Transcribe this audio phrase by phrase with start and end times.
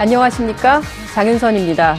[0.00, 0.80] 안녕하십니까.
[1.12, 1.96] 장윤선입니다.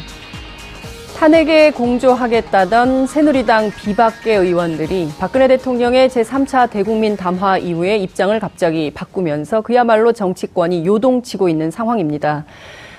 [1.17, 10.14] 탄핵에 공조하겠다던 새누리당 비박계 의원들이 박근혜 대통령의 제3차 대국민 담화 이후에 입장을 갑자기 바꾸면서 그야말로
[10.14, 12.45] 정치권이 요동치고 있는 상황입니다.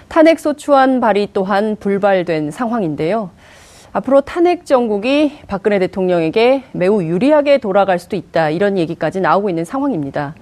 [0.08, 3.30] 탄핵 소추안 발의 또한 불발된 상황인데요.
[3.92, 8.50] 앞으로 탄핵 정국이 박근혜 대통령에게 매우 유리하게 돌아갈 수도 있다.
[8.50, 10.34] 이런 얘기까지 나오고 있는 상황입니다.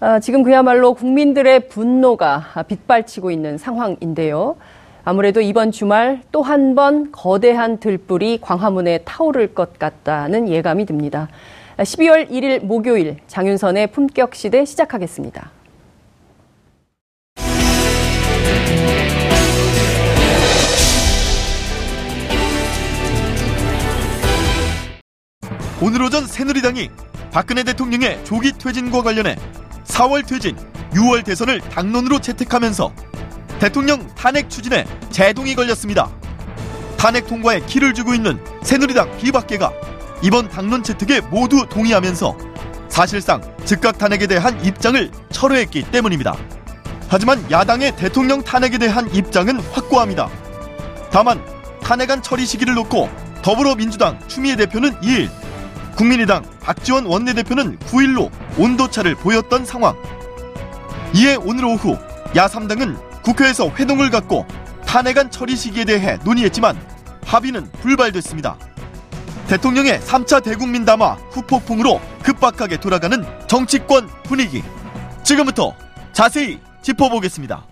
[0.00, 4.56] 아, 지금 그야말로 국민들의 분노가 빗발치고 있는 상황인데요.
[5.04, 11.28] 아무래도 이번 주말 또 한 번 거대한 들불이 광화문에 타오를 것 같다는 예감이 듭니다.
[11.78, 15.50] 12월 1일 목요일 장윤선의 품격 시대 시작하겠습니다.
[25.82, 26.88] 오늘 오전 새누리당이
[27.32, 29.36] 박근혜 대통령의 조기 퇴진과 관련해
[29.84, 30.56] 4월 퇴진,
[30.92, 32.92] 6월 대선을 당론으로 채택하면서
[33.58, 36.10] 대통령 탄핵 추진에 제동이 걸렸습니다.
[36.96, 39.72] 탄핵 통과에 키를 주고 있는 새누리당 비박계가
[40.22, 42.36] 이번 당론 채택에 모두 동의하면서
[42.88, 46.36] 사실상 즉각 탄핵에 대한 입장을 철회했기 때문입니다.
[47.08, 50.28] 하지만 야당의 대통령 탄핵에 대한 입장은 확고합니다.
[51.10, 51.44] 다만
[51.82, 53.08] 탄핵안 처리 시기를 놓고
[53.42, 55.28] 더불어민주당 추미애 대표는 2일,
[55.96, 59.96] 국민의당 박지원 원내대표는 9일로 온도차를 보였던 상황.
[61.14, 61.96] 이에 오늘 오후
[62.34, 64.46] 야3당은 국회에서 회동을 갖고
[64.86, 66.76] 탄핵안 처리 시기에 대해 논의했지만
[67.24, 68.56] 합의는 불발됐습니다.
[69.48, 74.62] 대통령의 3차 대국민 담화 후폭풍으로 급박하게 돌아가는 정치권 분위기.
[75.22, 75.74] 지금부터
[76.12, 77.64] 자세히 짚어보겠습니다.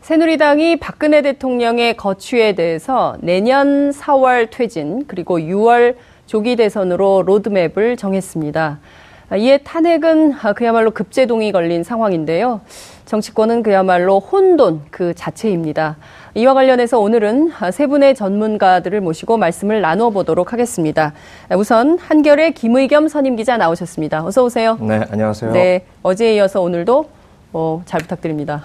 [0.00, 5.96] 새누리당이 박근혜 대통령의 거취에 대해서 내년 4월 퇴진 그리고 6월
[6.28, 8.78] 조기 대선으로 로드맵을 정했습니다.
[9.38, 12.60] 이에 탄핵은 그야말로 급제동이 걸린 상황인데요.
[13.06, 15.96] 정치권은 그야말로 혼돈 그 자체입니다.
[16.34, 21.14] 이와 관련해서 오늘은 세 분의 전문가들을 모시고 말씀을 나누어 보도록 하겠습니다.
[21.56, 24.24] 우선 한결의 김의겸 선임 기자 나오셨습니다.
[24.26, 24.76] 어서 오세요.
[24.80, 25.52] 네, 안녕하세요.
[25.52, 27.06] 네, 어제에 이어서 오늘도
[27.54, 28.62] 어, 잘 부탁드립니다.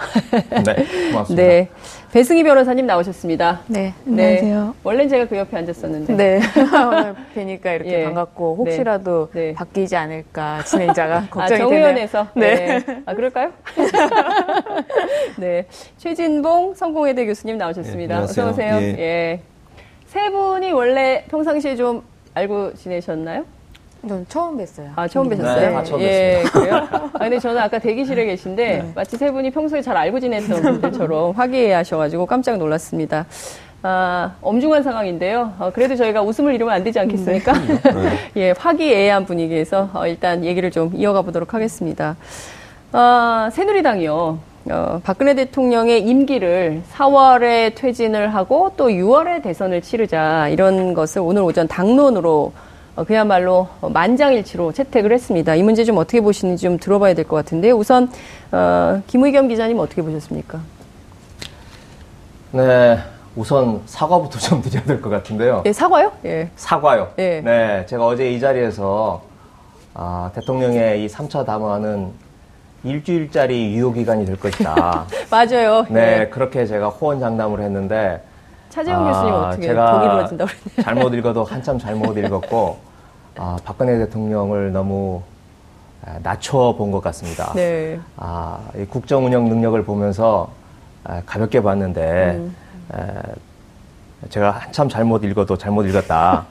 [0.65, 1.35] 네, 고맙습니다.
[1.35, 1.69] 네.
[2.13, 3.61] 배승희 변호사님 나오셨습니다.
[3.65, 4.65] 네, 안녕하세요.
[4.67, 6.13] 네, 원래는 제가 그 옆에 앉았었는데.
[6.15, 6.39] 네.
[6.87, 8.03] 오늘 뵈니까 이렇게 예.
[8.03, 9.47] 반갑고, 혹시라도 네.
[9.47, 9.53] 네.
[9.55, 12.27] 바뀌지 않을까, 진행자가 아, 걱정이 아, 정의원에서?
[12.35, 12.79] 네.
[12.85, 13.01] 네.
[13.07, 13.51] 아, 그럴까요?
[15.37, 15.65] 네.
[15.97, 18.15] 최진봉 성공회대 교수님 나오셨습니다.
[18.15, 18.75] 네, 어서 오세요.
[18.75, 18.95] 예.
[18.99, 19.39] 예.
[20.05, 22.03] 세 분이 원래 평상시에 좀
[22.35, 23.43] 알고 지내셨나요?
[24.07, 24.89] 전 처음 뵀어요.
[24.97, 25.69] 아, 처음 뵈셨어요?
[25.69, 26.87] 네, 아, 처음 예, 그래요?
[26.91, 28.91] 아, 근데 저는 아까 대기실에 계신데 네.
[28.93, 33.25] 마치 세 분이 평소에 잘 알고 지냈던 분들처럼 화기애애하셔가지고 깜짝 놀랐습니다.
[33.81, 35.53] 아, 엄중한 상황인데요.
[35.57, 37.53] 어, 그래도 저희가 웃음을 잃으면 안 되지 않겠습니까?
[37.63, 38.17] 네.
[38.35, 42.17] 예, 화기애애한 분위기에서 어, 일단 얘기를 좀 이어가 보도록 하겠습니다.
[42.91, 44.39] 아, 새누리당이요.
[44.69, 51.67] 어, 박근혜 대통령의 임기를 4월에 퇴진을 하고 또 6월에 대선을 치르자 이런 것을 오늘 오전
[51.69, 52.72] 당론으로 어,
[53.03, 55.55] 그야말로 만장일치로 채택을 했습니다.
[55.55, 58.11] 이 문제 좀 어떻게 보시는지 좀 들어봐야 될 것 같은데 우선
[58.51, 60.59] 어, 김의겸 기자님 어떻게 보셨습니까?
[62.51, 62.99] 네,
[63.35, 65.63] 우선 사과부터 좀 드려야 될 것 같은데요.
[65.65, 66.11] 예, 사과요?
[66.25, 66.49] 예.
[66.55, 67.09] 사과요.
[67.17, 67.41] 예.
[67.43, 69.23] 네, 제가 어제 이 자리에서
[69.95, 72.11] 아, 대통령의 이 3차 담화는
[72.83, 75.05] 일주일짜리 유효기간이 될 것이다.
[75.31, 75.85] 맞아요.
[75.89, 76.27] 네, 예.
[76.27, 78.21] 그렇게 제가 호언장담을 했는데
[78.73, 80.83] 차재훈 아, 교수님 어떻게 독이 이루어진다고 그랬나요?
[80.83, 82.77] 잘못 읽어도 한참 잘못 읽었고
[83.37, 85.21] 아, 박근혜 대통령을 너무
[86.03, 87.53] 아, 낮춰 본 것 같습니다.
[87.53, 87.99] 네.
[88.17, 90.49] 아, 이 국정 운영 능력을 보면서
[91.03, 92.55] 아, 가볍게 봤는데 음.
[92.95, 96.45] 에, 제가 한참 잘못 읽어도 잘못 읽었다.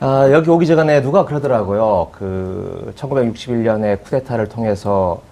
[0.00, 2.08] 아, 여기 오기 전에 누가 그러더라고요.
[2.10, 5.22] 그 1961년에 쿠데타를 통해서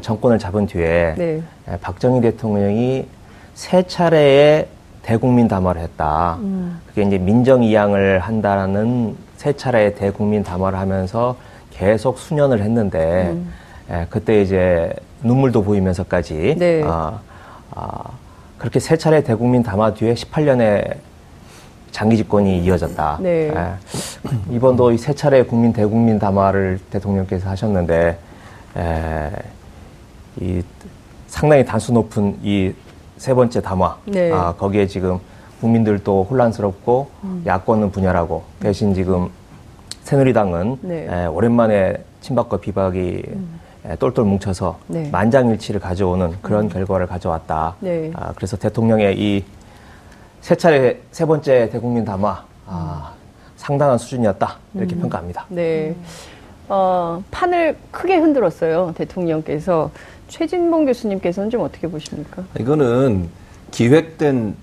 [0.00, 1.42] 정권을 잡은 뒤에 네.
[1.80, 3.08] 박정희 대통령이
[3.54, 4.68] 세 차례의
[5.06, 6.36] 대국민 담화를 했다.
[6.40, 6.80] 음.
[6.88, 11.36] 그게 이제 민정 이양을 한다는 세 차례의 대국민 담화를 하면서
[11.70, 13.52] 계속 수년을 했는데 음.
[13.88, 14.92] 예, 그때 이제
[15.22, 16.82] 눈물도 보이면서까지 네.
[16.84, 17.20] 아,
[17.70, 18.00] 아,
[18.58, 20.96] 그렇게 세 차례 대국민 담화 뒤에 18년에
[21.92, 23.18] 장기 집권이 이어졌다.
[23.20, 23.52] 네.
[23.54, 23.74] 예,
[24.50, 28.18] 이번도 이 세 차례 국민 대국민 담화를 대통령께서 하셨는데
[28.76, 29.30] 에, 예,
[30.40, 30.62] 이
[31.28, 32.72] 상당히 단수 높은 이
[33.16, 34.30] 세 번째 담화 네.
[34.32, 35.18] 아, 거기에 지금
[35.60, 37.42] 국민들도 혼란스럽고 음.
[37.46, 39.30] 야권은 분열하고 대신 지금
[40.02, 41.06] 새누리당은 네.
[41.10, 43.60] 에, 오랜만에 친박과 비박이 음.
[43.98, 45.08] 똘똘 뭉쳐서 네.
[45.10, 46.68] 만장일치를 가져오는 그런 음.
[46.68, 47.76] 결과를 가져왔다.
[47.80, 48.10] 네.
[48.14, 49.44] 아, 그래서 대통령의 이
[50.46, 53.10] 세 차례 세 번째 대국민 담화 아,
[53.56, 55.00] 상당한 수준이었다 이렇게 음.
[55.00, 55.46] 평가합니다.
[55.48, 55.92] 네.
[56.68, 59.90] 어, 판을 크게 흔들었어요 대통령께서
[60.28, 62.44] 최진봉 교수님께서는 좀 어떻게 보십니까?
[62.58, 63.28] 이거는
[63.70, 64.54] 기획된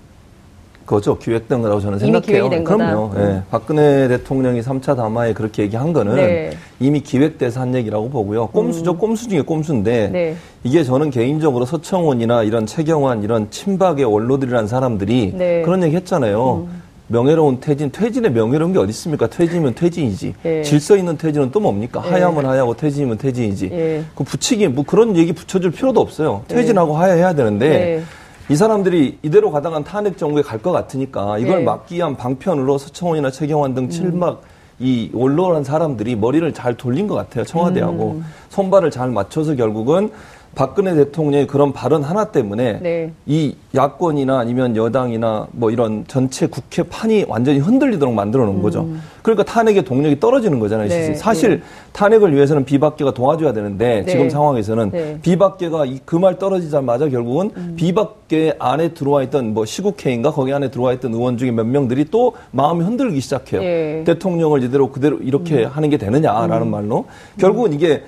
[0.86, 1.16] 거죠.
[1.18, 2.50] 기획된 거라고 저는 생각해요.
[2.62, 3.12] 그럼요.
[3.16, 3.18] 예.
[3.20, 3.42] 네.
[3.50, 6.52] 박근혜 대통령이 3차 담화에 그렇게 얘기한 거는 네.
[6.78, 8.48] 이미 기획돼서 한 얘기라고 보고요.
[8.48, 8.92] 꼼수죠.
[8.92, 8.98] 음.
[8.98, 10.36] 꼼수 중에 꼼수인데 네.
[10.62, 15.62] 이게 저는 개인적으로 서청원이나 이런 최경환 이런 친박의 원로들이라는 사람들이 네.
[15.62, 16.66] 그런 얘기 했잖아요.
[16.68, 16.82] 음.
[17.08, 19.26] 명예로운 퇴진, 퇴진의 명예로운 게 어디 있습니까?
[19.26, 20.34] 퇴진이면 퇴진이지.
[20.44, 20.62] 예.
[20.62, 22.02] 질서 있는 퇴진은 또 뭡니까?
[22.06, 22.10] 예.
[22.10, 23.68] 하야면 하야고 퇴진이면 퇴진이지.
[23.72, 24.04] 예.
[24.14, 26.42] 그 붙이기 뭐 그런 얘기 붙여줄 필요도 없어요.
[26.48, 28.02] 퇴진하고 하야해야 되는데
[28.48, 31.64] 이 사람들이 이대로 가다간 탄핵 정부에 갈 것 같으니까 이걸 네.
[31.64, 33.90] 막기 위한 방편으로 서청원이나 최경환 등 음.
[33.90, 34.42] 칠막
[34.80, 37.44] 이 원로란 사람들이 머리를 잘 돌린 것 같아요.
[37.44, 38.24] 청와대하고 음.
[38.48, 40.10] 손발을 잘 맞춰서 결국은
[40.54, 43.12] 박근혜 대통령의 그런 발언 하나 때문에 네.
[43.26, 48.62] 이 야권이나 아니면 여당이나 뭐 이런 전체 국회 판이 완전히 흔들리도록 만들어 놓은 음.
[48.62, 48.88] 거죠.
[49.22, 50.88] 그러니까 탄핵의 동력이 떨어지는 거잖아요.
[50.88, 51.14] 네.
[51.14, 51.62] 사실 네.
[51.92, 54.12] 탄핵을 위해서는 비박계가 도와줘야 되는데 네.
[54.12, 55.18] 지금 상황에서는 네.
[55.22, 57.74] 비박계가 그 말 떨어지자마자 결국은 음.
[57.76, 62.32] 비박계 안에 들어와 있던 뭐 시국회인가 거기 안에 들어와 있던 의원 중에 몇 명들이 또
[62.50, 63.62] 마음이 흔들기 시작해요.
[63.62, 64.04] 예.
[64.06, 65.70] 대통령을 이대로 그대로 이렇게 음.
[65.70, 66.70] 하는 게 되느냐라는 음.
[66.70, 67.04] 말로
[67.38, 68.04] 결국은 이게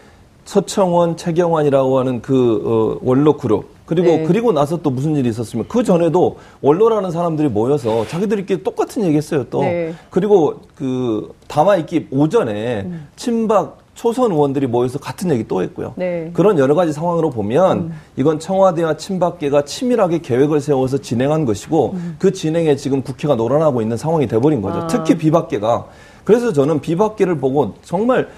[0.47, 4.25] 서청원, 최경환이라고 하는 그 어, 원로 그룹 그리고 네.
[4.25, 9.61] 그리고 나서 또 무슨 일이 있었으면 그 전에도 원로라는 사람들이 모여서 자기들끼리 똑같은 얘기했어요 또
[9.61, 9.93] 네.
[10.09, 13.09] 그리고 그 담화 있기 오전에 음.
[13.17, 15.95] 친박 초선 의원들이 모여서 같은 얘기 또 했고요.
[15.97, 16.31] 네.
[16.35, 17.93] 그런 여러 가지 상황으로 보면 음.
[18.17, 22.17] 이건 청와대와 친박계가 치밀하게 계획을 세워서 진행한 것이고 음.
[22.19, 24.81] 그 진행에 지금 국회가 놀아나고 있는 상황이 돼버린 거죠.
[24.81, 24.87] 아.
[24.87, 25.87] 특히 비박계가.
[26.25, 28.29] 그래서 저는 비박계를 보고 정말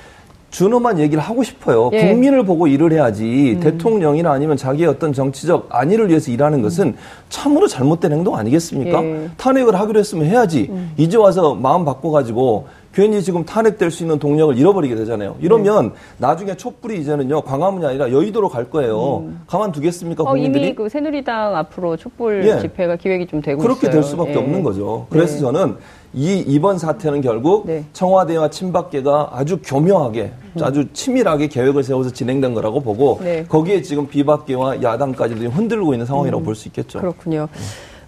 [0.50, 1.91] 준엄한 얘기를 하고 싶어요.
[1.93, 2.09] 예.
[2.09, 3.61] 국민을 보고 일을 해야지 음.
[3.61, 6.97] 대통령이나 아니면 자기의 어떤 정치적 안위를 위해서 일하는 것은
[7.29, 9.05] 참으로 잘못된 행동 아니겠습니까?
[9.05, 9.29] 예.
[9.37, 10.69] 탄핵을 하기로 했으면 해야지.
[10.71, 10.93] 음.
[10.97, 12.67] 이제 와서 마음 바꿔가지고
[12.99, 15.37] 괜히 지금 탄핵될 수 있는 동력을 잃어버리게 되잖아요.
[15.41, 15.95] 이러면 네.
[16.17, 19.19] 나중에 촛불이 이제는요 광화문이 아니라 여의도로 갈 거예요.
[19.19, 19.41] 음.
[19.47, 20.65] 가만 두겠습니까 어, 국민들이?
[20.65, 22.59] 이미 그 새누리당 앞으로 촛불 예.
[22.59, 23.93] 집회가 기획이 좀 되고 그렇게 있어요.
[23.93, 24.37] 될 수밖에 예.
[24.39, 25.06] 없는 거죠.
[25.11, 25.41] 그래서 네.
[25.43, 25.77] 저는
[26.12, 27.85] 이 이번 사태는 결국 네.
[27.93, 30.65] 청와대와 친박계가 아주 교묘하게 음.
[30.65, 33.44] 아주 치밀하게 계획을 세워서 진행된 거라고 보고 네.
[33.49, 36.44] 거기에 지금 비박계와 야당까지도 흔들고 있는 상황이라고 음.
[36.44, 36.99] 볼수 있겠죠.
[36.99, 37.47] 그렇군요.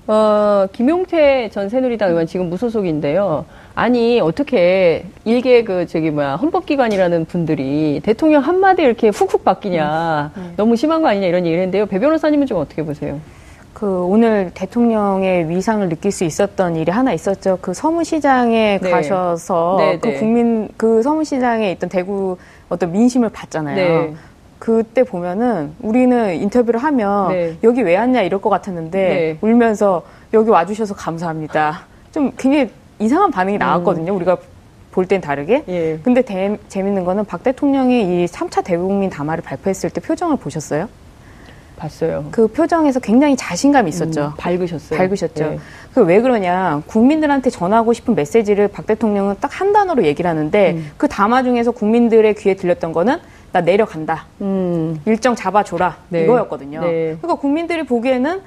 [0.09, 3.45] 어, 김용태 전 새누리당 의원 지금 무소속인데요.
[3.81, 10.43] 아니 어떻게 일개 그 저기 뭐야 헌법기관이라는 분들이 대통령 한마디 이렇게 훅훅 바뀌냐 음.
[10.49, 10.53] 네.
[10.59, 11.87] 너무 심한 거 아니냐 이런 얘기를 했는데요.
[11.87, 13.19] 배 변호사님은 좀 어떻게 보세요?
[13.73, 17.57] 그 오늘 대통령의 위상을 느낄 수 있었던 일이 하나 있었죠.
[17.63, 18.91] 그 서문시장에 네.
[18.91, 20.15] 가셔서 네, 그 네.
[20.19, 22.37] 국민 그 서문시장에 있던 대구
[22.69, 23.77] 어떤 민심을 봤잖아요.
[23.77, 24.15] 네.
[24.59, 27.57] 그때 보면은 우리는 인터뷰를 하면 네.
[27.65, 29.39] 여기 왜 왔냐 이럴 것 같았는데 네.
[29.41, 30.03] 울면서
[30.35, 31.87] 여기 와주셔서 감사합니다.
[32.13, 32.69] 좀 굉장히
[33.01, 33.59] 이상한 반응이 음.
[33.59, 34.13] 나왔거든요.
[34.13, 34.17] 음.
[34.17, 34.37] 우리가
[34.93, 35.65] 볼 땐 다르게.
[35.69, 35.99] 예.
[36.03, 40.89] 근데 대, 재밌는 거는 박 대통령이 이 3차 대국민 담화를 발표했을 때 표정을 보셨어요?
[41.77, 42.27] 봤어요.
[42.31, 44.27] 그 표정에서 굉장히 자신감이 있었죠.
[44.27, 44.99] 음, 밝으셨어요.
[44.99, 45.45] 밝으셨죠.
[45.45, 45.59] 네.
[45.95, 46.83] 그왜 그러냐.
[46.87, 50.91] 국민들한테 전하고 싶은 메시지를 박 대통령은 딱 한 단어로 얘기를 하는데 음.
[50.99, 53.19] 그 담화 중에서 국민들의 귀에 들렸던 거는
[53.53, 54.27] 나 내려간다.
[54.43, 55.01] 음.
[55.07, 55.97] 일정 잡아줘라.
[56.11, 56.25] 네.
[56.25, 56.81] 이거였거든요.
[56.83, 57.17] 네.
[57.21, 58.43] 그러니까 국민들이 보기에는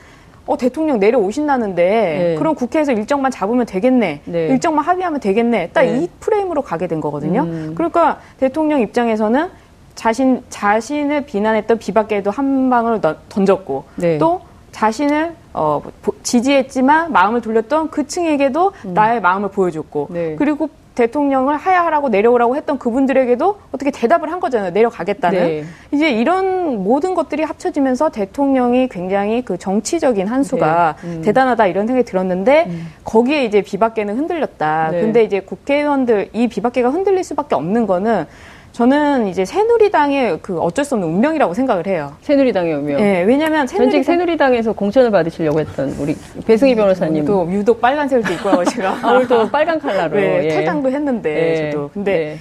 [0.45, 2.35] 어, 대통령 내려오신다는데, 네.
[2.37, 4.21] 그럼 국회에서 일정만 잡으면 되겠네.
[4.25, 4.47] 네.
[4.47, 5.69] 일정만 합의하면 되겠네.
[5.69, 6.07] 딱이 네.
[6.19, 7.43] 프레임으로 가게 된 거거든요.
[7.43, 7.73] 음.
[7.75, 9.49] 그러니까 대통령 입장에서는
[9.95, 14.17] 자신 자신을 비난했던 비박계에도 한 방을 던졌고 네.
[14.17, 15.81] 또 자신을 어,
[16.23, 18.93] 지지했지만 마음을 돌렸던 그 층에게도 음.
[18.93, 20.35] 나의 마음을 보여줬고 네.
[20.35, 24.71] 그리고 대통령을 하야하라고 내려오라고 했던 그분들에게도 어떻게 대답을 한 거잖아요.
[24.71, 25.39] 내려가겠다는.
[25.39, 25.63] 네.
[25.91, 31.07] 이제 이런 모든 것들이 합쳐지면서 대통령이 굉장히 그 정치적인 한 수가 네.
[31.07, 31.21] 음.
[31.23, 32.87] 대단하다 이런 생각이 들었는데 음.
[33.03, 34.91] 거기에 이제 비박계는 흔들렸다.
[34.91, 35.01] 네.
[35.01, 38.25] 근데 이제 국회의원들 이 비박계가 흔들릴 수밖에 없는 거는
[38.73, 42.15] 저는 이제 새누리당의 그 어쩔 수 없는 운명이라고 생각을 해요.
[42.21, 42.97] 새누리당의 운명.
[42.97, 43.91] 네, 왜냐면 새누리당...
[43.91, 46.15] 전직 새누리당에서 공천을 받으시려고 했던 우리
[46.45, 47.23] 배승희 변호사님.
[47.23, 50.49] 또 유독 빨간색을 입고 하고 제가 아, 오늘도 빨간 칼라로 네, 예.
[50.49, 51.71] 탈당도 했는데 네.
[51.71, 51.91] 저도.
[51.93, 52.37] 근데 네.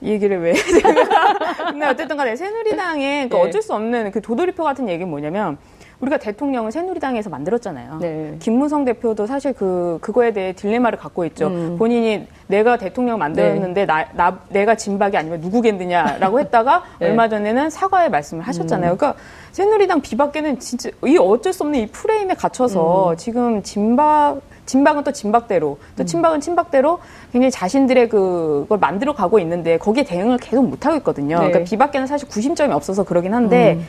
[0.00, 0.52] 이 얘기를 왜
[1.70, 3.40] 근데 어쨌든 간에 새누리당의 그 네.
[3.40, 5.58] 어쩔 수 없는 그 도돌이표 같은 얘기는 뭐냐면
[6.00, 7.98] 우리가 대통령을 새누리당에서 만들었잖아요.
[8.00, 8.36] 네.
[8.38, 11.48] 김무성 대표도 사실 그 그거에 대해 딜레마를 갖고 있죠.
[11.48, 11.76] 음.
[11.76, 13.86] 본인이 내가 대통령 만들었는데 네.
[13.86, 17.08] 나, 나 내가 진박이 아니면 누구겠느냐라고 했다가 네.
[17.08, 18.92] 얼마 전에는 사과의 말씀을 하셨잖아요.
[18.92, 18.96] 음.
[18.96, 19.20] 그러니까
[19.52, 23.16] 새누리당 비박계는 진짜 이 어쩔 수 없는 이 프레임에 갇혀서 음.
[23.16, 26.06] 지금 진박 진박은 또 진박대로 또 음.
[26.06, 27.00] 친박은 친박대로
[27.32, 31.38] 굉장히 자신들의 그걸 만들어 가고 있는데 거기에 대응을 계속 못 하고 있거든요.
[31.40, 31.46] 네.
[31.48, 33.86] 그러니까 비박계는 사실 구심점이 없어서 그러긴 한데 음.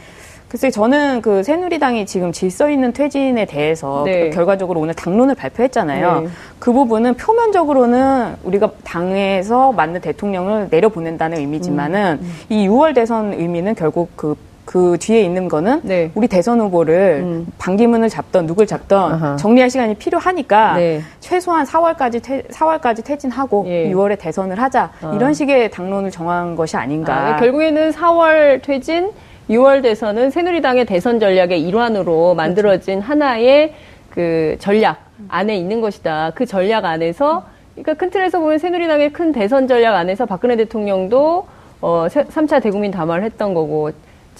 [0.49, 4.29] 글쎄 저는 그 새누리당이 지금 질서 있는 퇴진에 대해서 네.
[4.29, 6.21] 그 결과적으로 오늘 당론을 발표했잖아요.
[6.21, 6.27] 네.
[6.57, 12.25] 그 부분은 표면적으로는 우리가 당에서 맞는 대통령을 내려보낸다는 의미지만은 음.
[12.25, 12.33] 음.
[12.49, 16.09] 이 6월 대선 의미는 결국 그그 그 뒤에 있는 거는 네.
[16.15, 17.47] 우리 대선 후보를 음.
[17.59, 19.35] 반기문을 잡던 누굴 잡던 아하.
[19.35, 21.01] 정리할 시간이 필요하니까 네.
[21.19, 23.91] 최소한 4월까지 퇴, 4월까지 퇴진하고 예.
[23.91, 25.13] 6월에 대선을 하자 어.
[25.15, 27.35] 이런 식의 당론을 정한 것이 아닌가.
[27.35, 29.11] 아, 결국에는 4월 퇴진
[29.49, 33.73] 6월 대선은 새누리당의 대선 전략의 일환으로 만들어진 하나의
[34.11, 36.31] 그 전략 안에 있는 것이다.
[36.35, 41.47] 그 전략 안에서 그러니까 큰 틀에서 보면 새누리당의 큰 대선 전략 안에서 박근혜 대통령도
[41.81, 43.91] 어 3차 대국민 담화를 했던 거고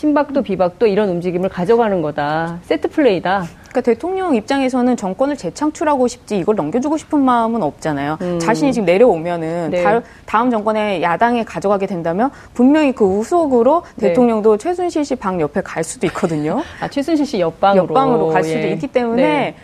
[0.03, 2.59] 친박도 비박도 이런 움직임을 가져가는 거다.
[2.63, 3.43] 세트 플레이다.
[3.63, 8.17] 그러니까 대통령 입장에서는 정권을 재창출하고 싶지 이걸 넘겨주고 싶은 마음은 없잖아요.
[8.21, 8.39] 음.
[8.39, 9.83] 자신이 지금 내려오면은 네.
[9.83, 10.01] 다,
[10.41, 14.07] 음 정권에 야당에 가져가게 된다면 분명히 그 우속으로 네.
[14.07, 16.63] 대통령도 최순실 씨 방 옆에 갈 수도 있거든요.
[16.79, 18.71] 아 최순실 씨 옆방으로 옆방으로 갈 수도 예.
[18.71, 19.55] 있기 때문에 네.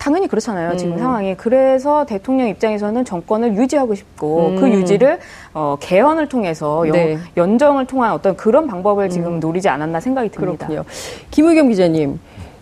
[0.00, 0.76] 아, 당연히 그렇잖아요.
[0.76, 0.98] 지금 음.
[0.98, 1.36] 상황이.
[1.36, 4.56] 그래서 대통령 입장에서는 정권을 유지하고 싶고 음.
[4.56, 5.18] 그 유지를
[5.52, 7.18] 어, 개헌을 통해서 네.
[7.36, 9.40] 연, 정을 통한 어떤 그런 방법을 지금 음.
[9.40, 10.66] 노리지 않았나 생각이 듭니다.
[10.66, 10.84] 그렇군요.
[11.30, 12.18] 김우겸 기자님.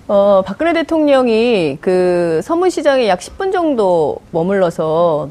[0.09, 5.29] 어, 박근혜 대통령이 그 서문시장에 약 10분 정도 머물러서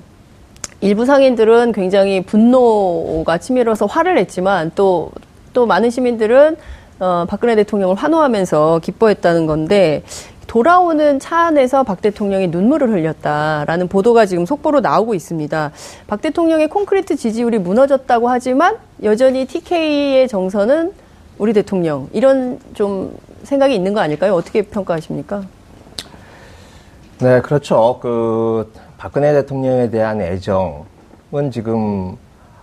[0.79, 5.11] 일부 상인들은 굉장히 분노가 치밀어서 화를 냈지만 또,
[5.51, 6.55] 또 많은 시민들은
[6.99, 10.03] 어, 박근혜 대통령을 환호하면서 기뻐했다는 건데
[10.47, 15.71] 돌아오는 차 안에서 박 대통령이 눈물을 흘렸다라는 보도가 지금 속보로 나오고 있습니다.
[16.07, 20.93] 박 대통령의 콘크리트 지지율이 무너졌다고 하지만 여전히 TK의 정서는
[21.37, 24.33] 우리 대통령 이런 좀 생각이 있는 거 아닐까요?
[24.33, 25.43] 어떻게 평가하십니까?
[27.19, 27.99] 네, 그렇죠.
[28.01, 32.15] 그 박근혜 대통령에 대한 애정은 지금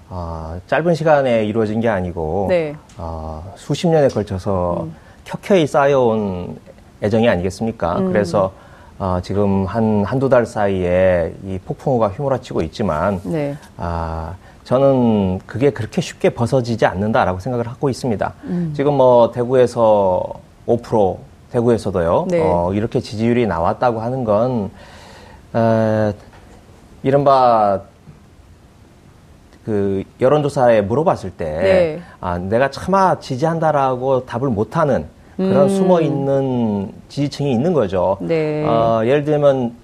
[0.09, 2.75] 어, 짧은 시간에 이루어진 게 아니고 네.
[2.97, 4.95] 어, 수십 년에 걸쳐서 음.
[5.25, 6.57] 켜켜이 쌓여온
[7.05, 7.99] 애정이 아니겠습니까?
[7.99, 8.13] 음.
[8.13, 8.53] 그래서
[8.99, 13.57] 어, 지금 한, 한두 달 사이에 이 폭풍우가 휘몰아치고 있지만, 네.
[13.77, 18.33] 아, 저는 그게 그렇게 쉽게 벗어지지 않는다라고 생각을 하고 있습니다.
[18.45, 18.73] 음.
[18.75, 20.25] 지금 뭐 대구에서
[20.67, 21.19] 5%
[21.51, 22.27] 대구에서도요.
[22.31, 22.41] 네.
[22.43, 24.71] 어, 이렇게 지지율이 나왔다고 하는 건
[25.55, 26.13] 에,
[27.03, 27.81] 이른바
[29.65, 32.03] 그 여론조사에 물어봤을 때 네.
[32.21, 35.69] 아, 내가 차마 지지한다라고 답을 못하는 그런 음.
[35.69, 38.17] 숨어 있는 지지층이 있는 거죠.
[38.21, 38.65] 네.
[38.65, 39.75] 어, 예를 들면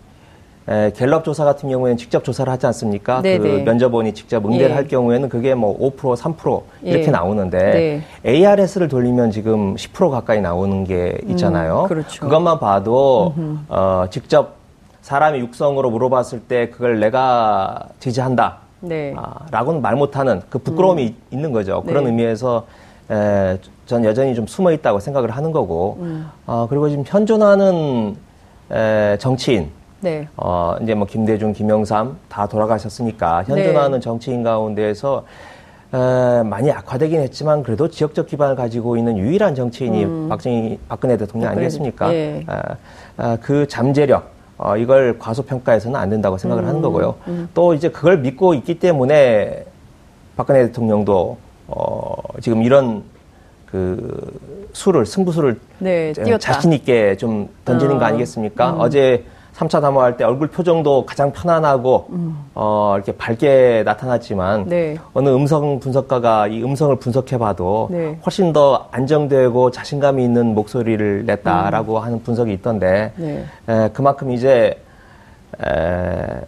[0.68, 3.22] 에, 갤럽 조사 같은 경우에는 직접 조사를 하지 않습니까?
[3.22, 3.38] 네네.
[3.38, 3.62] 그 네.
[3.64, 4.74] 면접원이 직접 응대를 예.
[4.74, 7.10] 할 경우에는 그게 뭐 5%, 3% 이렇게 예.
[7.10, 8.44] 나오는데 네.
[8.46, 11.82] ARS를 돌리면 지금 10% 가까이 나오는 게 있잖아요.
[11.82, 12.20] 음, 그렇죠.
[12.20, 13.34] 그것만 봐도
[13.68, 14.60] 어, 직접
[15.02, 18.58] 사람이 육성으로 물어봤을 때 그걸 내가 지지한다.
[18.80, 19.12] 네.
[19.16, 21.16] 아, 라고는 말 못하는 그 부끄러움이 음.
[21.30, 21.82] 있는 거죠.
[21.82, 22.10] 그런 네.
[22.10, 22.66] 의미에서
[23.10, 26.28] 에, 전 여전히 좀 숨어 있다고 생각을 하는 거고, 음.
[26.46, 28.16] 어, 그리고 지금 현존하는
[28.70, 30.28] 에, 정치인, 네.
[30.36, 34.00] 어, 이제 뭐 김대중, 김영삼 다 돌아가셨으니까 현존하는 네.
[34.00, 35.24] 정치인 가운데에서
[35.92, 40.28] 에, 많이 악화되긴 했지만 그래도 지역적 기반을 가지고 있는 유일한 정치인이 음.
[40.28, 42.14] 박정희, 박근혜 대통령 박근혜, 아니겠습니까?
[42.14, 42.44] 예.
[42.46, 42.62] 아,
[43.16, 46.68] 아, 그 잠재력, 어, 이걸 과소평가해서는 안 된다고 생각을 음.
[46.68, 47.16] 하는 거고요.
[47.26, 47.48] 음.
[47.54, 49.64] 또 이제 그걸 믿고 있기 때문에
[50.36, 51.38] 박근혜 대통령도
[51.70, 53.02] 어, 지금 이런
[53.70, 57.98] 그 수를 승부수를 네, 자신 있게 좀 던지는 어.
[57.98, 58.72] 거 아니겠습니까?
[58.72, 58.80] 음.
[58.80, 59.24] 어제
[59.54, 62.36] 3차 담화할 때 얼굴 표정도 가장 편안하고 음.
[62.54, 64.96] 어 이렇게 밝게 나타났지만 네.
[65.12, 68.18] 어느 음성 분석가가 이 음성을 분석해봐도 네.
[68.24, 72.02] 훨씬 더 안정되고 자신감이 있는 목소리를 냈다라고 음.
[72.02, 73.44] 하는 분석이 있던데 네.
[73.68, 74.80] 에, 그만큼 이제
[75.62, 76.40] 에,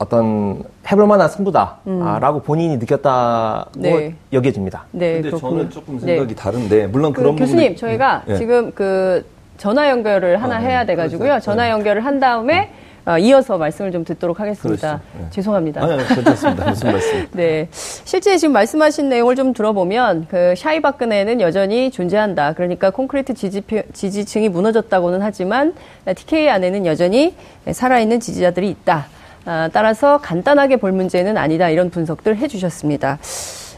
[0.00, 2.42] 어떤 해볼 만한 승부다라고 음.
[2.42, 4.14] 본인이 느꼈다고 네.
[4.32, 4.86] 여겨집니다.
[4.92, 5.50] 네, 근데 그렇군요.
[5.50, 6.34] 저는 조금 생각이 네.
[6.34, 7.76] 다른데 물론 그 그런 교수님 부분이...
[7.76, 8.36] 저희가 네.
[8.38, 9.26] 지금 그
[9.58, 10.68] 전화 연결을 하나 아, 네.
[10.68, 11.28] 해야 돼가지고요.
[11.28, 11.44] 그렇죠.
[11.44, 11.70] 전화 네.
[11.70, 12.70] 연결을 한 다음에
[13.04, 15.02] 어, 이어서 말씀을 좀 듣도록 하겠습니다.
[15.18, 15.26] 네.
[15.28, 15.82] 죄송합니다.
[15.82, 16.70] 아니, 괜찮습니다.
[16.70, 17.26] 무슨 말씀?
[17.32, 17.68] 네.
[17.70, 22.54] 실제 지금 말씀하신 내용을 좀 들어보면 그 샤이 박근혜는 여전히 존재한다.
[22.54, 25.74] 그러니까 콘크리트 지지표, 지지층이 무너졌다고는 하지만
[26.14, 27.34] TK 안에는 여전히
[27.70, 29.06] 살아있는 지지자들이 있다.
[29.46, 31.68] 아, 따라서 간단하게 볼 문제는 아니다.
[31.70, 33.18] 이런 분석들 해주셨습니다.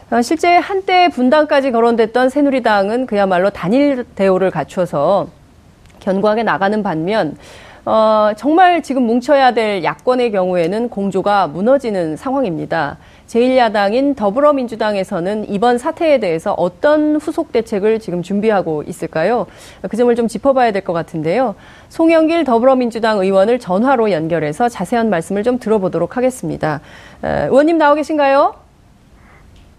[0.09, 5.27] 아, 실제 한때 분당까지 거론됐던 새누리당은 그야말로 단일 대우를 갖춰서
[5.99, 7.37] 견고하게 나가는 반면
[7.85, 12.97] 어, 정말 지금 뭉쳐야 될 야권의 경우에는 공조가 무너지는 상황입니다.
[13.27, 19.47] 제1야당인 더불어민주당에서는 이번 사태에 대해서 어떤 후속 대책을 지금 준비하고 있을까요?
[19.89, 21.55] 그 점을 좀 짚어봐야 될 것 같은데요.
[21.89, 26.79] 송영길 더불어민주당 의원을 전화로 연결해서 자세한 말씀을 좀 들어보도록 하겠습니다.
[27.23, 28.53] 에, 의원님 나오 계신가요?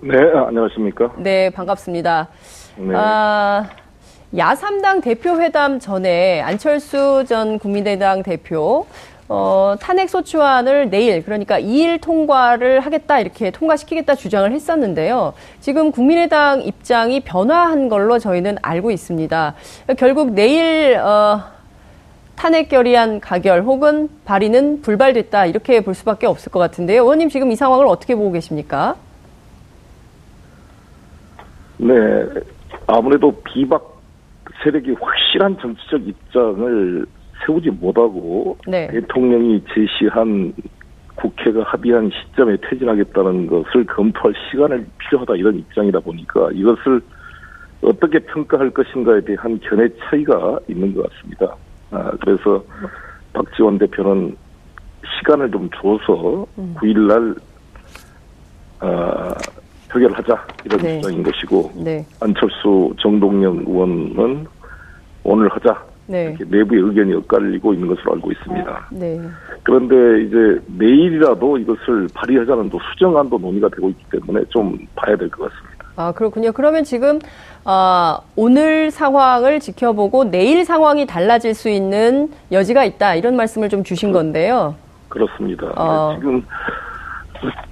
[0.01, 1.13] 네, 안녕하십니까?
[1.17, 2.29] 네, 반갑습니다.
[2.77, 2.95] 네.
[2.97, 3.67] 아,
[4.35, 8.87] 야3당 대표회담 전에 안철수 전 국민의당 대표
[9.29, 15.33] 어, 탄핵 소추안을 내일 그러니까 2일 통과를 하겠다 이렇게 통과시키겠다 주장을 했었는데요.
[15.61, 19.55] 지금 국민의당 입장이 변화한 걸로 저희는 알고 있습니다.
[19.97, 21.41] 결국 내일 어,
[22.37, 27.03] 탄핵 결의안 가결 혹은 발의는 불발됐다 이렇게 볼 수밖에 없을 것 같은데요.
[27.03, 28.97] 의원님 지금 이 상황을 어떻게 보고 계십니까?
[31.79, 31.95] 네,
[32.87, 33.94] 아무래도 비박
[34.65, 37.07] 세력이 확실한 정치적 입장을
[37.47, 38.89] 세우지 못하고 네.
[38.89, 40.55] 대통령이 제시한
[41.15, 47.01] 국회가 합의한 시점에 퇴진하겠다는 것을 검토할 시간을 필요하다 이런 입장이다 보니까 이것을
[47.83, 51.55] 어떻게 평가할 것인가에 대한 견해 차이가 있는 것 같습니다.
[51.91, 52.65] 아, 그래서
[53.35, 54.35] 박지원 대표는
[55.19, 56.75] 시간을 좀 줘서 음.
[56.79, 57.39] 9일날
[58.81, 59.35] 아,
[59.91, 61.01] 표결하자 이런 네.
[61.01, 62.05] 주장인 것이고 네.
[62.21, 64.47] 안철수 정동영 의원은
[65.25, 66.25] 오늘 하자 네.
[66.39, 68.87] 이렇게 내부의 의견이 엇갈리고 있는 것으로 알고 있습니다.
[68.93, 69.21] 네.
[69.63, 75.51] 그런데 이제 내일이라도 이것을 발의하자는 또 수정안도 논의가 되고 있기 때문에 좀 봐야 될 것
[75.51, 75.85] 같습니다.
[75.97, 76.53] 아 그렇군요.
[76.53, 77.19] 그러면 지금
[77.65, 84.13] 어, 오늘 상황을 지켜보고 내일 상황이 달라질 수 있는 여지가 있다 이런 말씀을 좀 주신
[84.13, 84.75] 건데요.
[85.09, 85.69] 그렇습니다.
[85.77, 86.17] 어.
[86.19, 86.45] 지금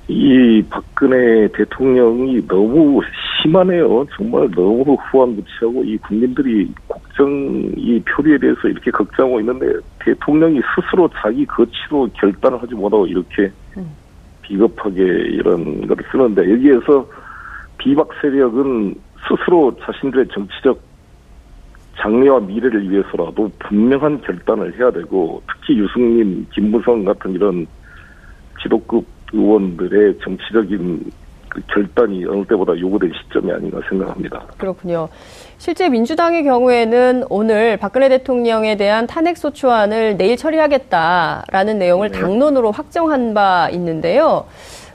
[0.09, 3.01] 이 박근혜 대통령이 너무
[3.43, 4.07] 심하네요.
[4.17, 7.29] 정말 너무 후한무치하고 이 국민들이 국정
[7.77, 9.67] 이 표류에 대해서 이렇게 걱정하고 있는데
[10.01, 13.91] 대통령이 스스로 자기 거치로 결단을 하지 못하고 이렇게 음.
[14.43, 17.07] 비겁하게 이런 걸 쓰는데 여기에서
[17.79, 18.95] 비박 세력은
[19.27, 20.81] 스스로 자신들의 정치적
[21.99, 27.67] 장래와 미래를 위해서라도 분명한 결단을 해야 되고 특히 유승민, 김무성 같은 이런
[28.63, 31.11] 지도급 의원들의 정치적인
[31.53, 34.43] 그 결단이 어느 때보다 요구된 시점이 아닌가 생각합니다.
[34.57, 35.09] 그렇군요.
[35.59, 42.19] 실제 민주당의 경우에는 오늘 박근혜 대통령에 대한 탄핵 소추안을 내일 처리하겠다라는 내용을 네.
[42.19, 44.47] 당론으로 확정한 바 있는데요.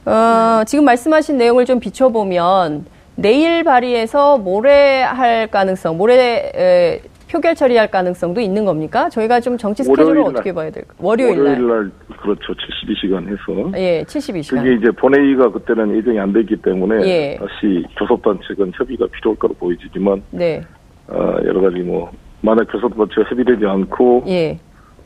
[0.05, 7.91] 어, 지금 말씀하신 내용을 좀 비춰보면 내일 발의해서 모레 할 가능성, 모레 에, 표결 처리할
[7.91, 9.09] 가능성도 있는 겁니까?
[9.09, 10.93] 저희가 좀 정치 스케줄을 어떻게 봐야 될까?
[10.99, 11.61] 월요일 날.
[11.61, 12.53] 월요일 날 그렇죠.
[12.53, 13.71] 72시간 해서.
[13.77, 14.57] 예, 72시간.
[14.57, 17.37] 그게 이제 본회의가 그때는 예정이 안 됐기 때문에 예.
[17.37, 20.61] 다시 교섭단체 간 협의가 필요할 거로 보이지만 네.
[21.07, 22.11] 어, 여러 가지 뭐
[22.41, 24.57] 만약 교섭단체가 협의되지 않고 예.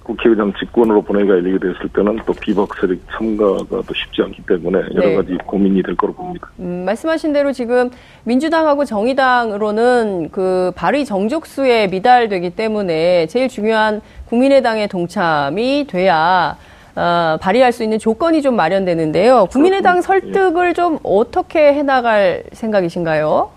[0.04, 5.08] 국회의장 직권으로 본회의가 열리게 됐을 때는 또 비박 세력 참가가 또 쉽지 않기 때문에 여러
[5.08, 5.16] 네.
[5.16, 6.50] 가지 고민이 될 거로 봅니다.
[6.60, 7.90] 음, 말씀하신 대로 지금
[8.24, 16.58] 민주당하고 정의당으로는 그 발의 정족수에 미달되기 때문에 제일 중요한 국민의당의 동참이 돼야
[16.96, 19.46] 어, 발의할 수 있는 조건이 좀 마련되는데요.
[19.52, 20.74] 국민의당 설득을 예.
[20.74, 23.50] 좀 어떻게 해나갈 생각이신가요?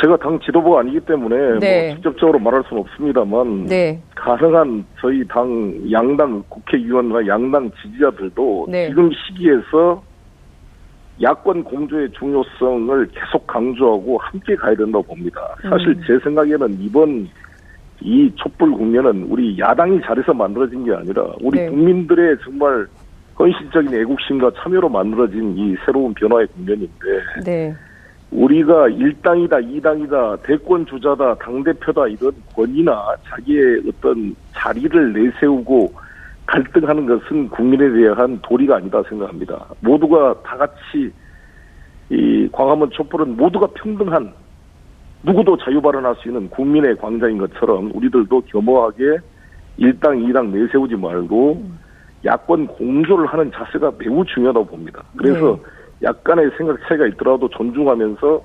[0.00, 1.86] 제가 당 지도부가 아니기 때문에 뭐 네.
[1.86, 4.00] 뭐 직접적으로 말할 수는 없습니다만 네.
[4.14, 8.88] 가능한 저희 당 양당 국회의원과 양당 지지자들도 네.
[8.88, 10.02] 지금 시기에서
[11.20, 15.54] 야권 공조의 중요성을 계속 강조하고 함께 가야 된다고 봅니다.
[15.62, 16.02] 사실 음.
[16.06, 17.28] 제 생각에는 이번
[18.00, 21.68] 이 촛불 국면은 우리 야당이 잘해서 만들어진 게 아니라 우리 네.
[21.68, 22.86] 국민들의 정말
[23.38, 27.06] 헌신적인 애국심과 참여로 만들어진 이 새로운 변화의 국면인데
[27.44, 27.74] 네.
[28.32, 35.92] 우리가 1당이다, 2당이다, 대권 주자다, 당대표다 이런 권위나 자기의 어떤 자리를 내세우고
[36.46, 39.66] 갈등하는 것은 국민에 대한 도리가 아니다 생각합니다.
[39.80, 41.12] 모두가 다 같이
[42.08, 44.32] 이 광화문 촛불은 모두가 평등한
[45.22, 49.18] 누구도 자유 발언할 수 있는 국민의 광장인 것처럼 우리들도 겸허하게
[49.78, 51.62] 1당, 2당 내세우지 말고
[52.24, 55.02] 야권 공조를 하는 자세가 매우 중요하다고 봅니다.
[55.16, 55.81] 그래서 네.
[56.02, 58.42] 약간의 생각 차이가 있더라도 존중하면서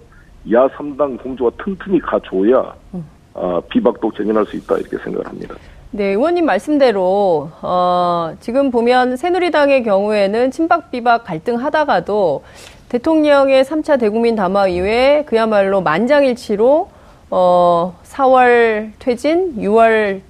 [0.54, 3.06] 야 3당 공조가 튼튼히 가줘야 음.
[3.34, 5.56] 어, 비박도 견인할 수 있다 이렇게 생각을 합니다.
[5.91, 12.43] 네, 의원님 말씀대로 어, 지금 보면 새누리당의 경우에는 친박 비박 갈등하다가도
[12.89, 16.89] 대통령의 3차 대국민 담화 이후에 그야말로 만장일치로
[17.30, 20.22] 어, 4월 퇴진, 6월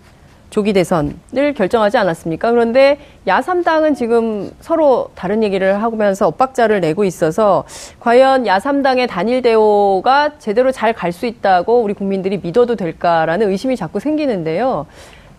[0.50, 2.52] 조기 대선을 결정하지 않았습니까?
[2.52, 7.66] 그런데 야3당은 지금 서로 다른 얘기를 하면서 엇박자를 내고 있어서
[8.00, 14.00] 과연 야3당의 단일 대오가 제대로 잘 갈 수 있다고 우리 국민들이 믿어도 될까라는 의심이 자꾸
[14.00, 14.86] 생기는데요.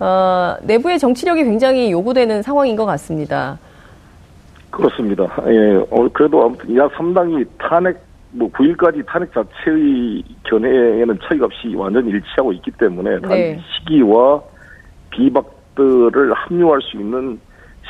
[0.00, 3.58] 어, 내부의 정치력이 굉장히 요구되는 상황인 것 같습니다.
[4.70, 5.24] 그렇습니다.
[5.48, 7.98] 예, 어, 그래도 아무튼 야3당이 탄핵,
[8.30, 13.58] 뭐 9일까지 탄핵 자체의 견해에는 차이가 없이 완전히 일치하고 있기 때문에 네.
[13.80, 14.40] 시기와
[15.10, 17.38] 비박들을 합류할 수 있는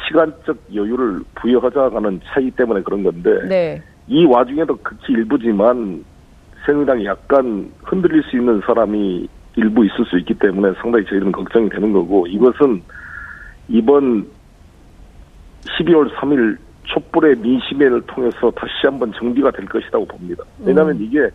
[0.06, 3.82] 시간적 여유를 부여하자가는 차이 때문에 그런 건데 네.
[4.06, 6.04] 이 와중에도 극히 일부지만
[6.64, 11.92] 새누리당이 약간 흔들릴 수 있는 사람이 일부 있을 수 있기 때문에 상당히 저희들은 걱정이 되는
[11.92, 12.82] 거고 이것은
[13.68, 14.26] 이번
[15.64, 20.42] 12월 3일 촛불의 민심회를 통해서 다시 한번 정비가 될 것이라고 봅니다.
[20.64, 21.02] 왜냐하면 음.
[21.02, 21.28] 이게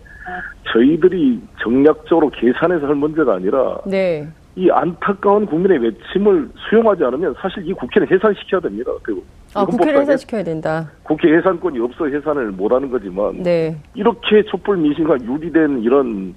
[0.71, 4.27] 저희들이 정략적으로 계산해서 할 문제가 아니라 네.
[4.55, 8.91] 이 안타까운 국민의 외침을 수용하지 않으면 사실 이 국회는 해산시켜야 됩니다.
[9.01, 9.23] 그리고
[9.55, 10.89] 아, 국회를 해산시켜야 된다.
[11.01, 13.75] 국회 해산권이 없어 해산을 못하는 거지만 네.
[13.95, 16.35] 이렇게 촛불 민심과 유리된 이런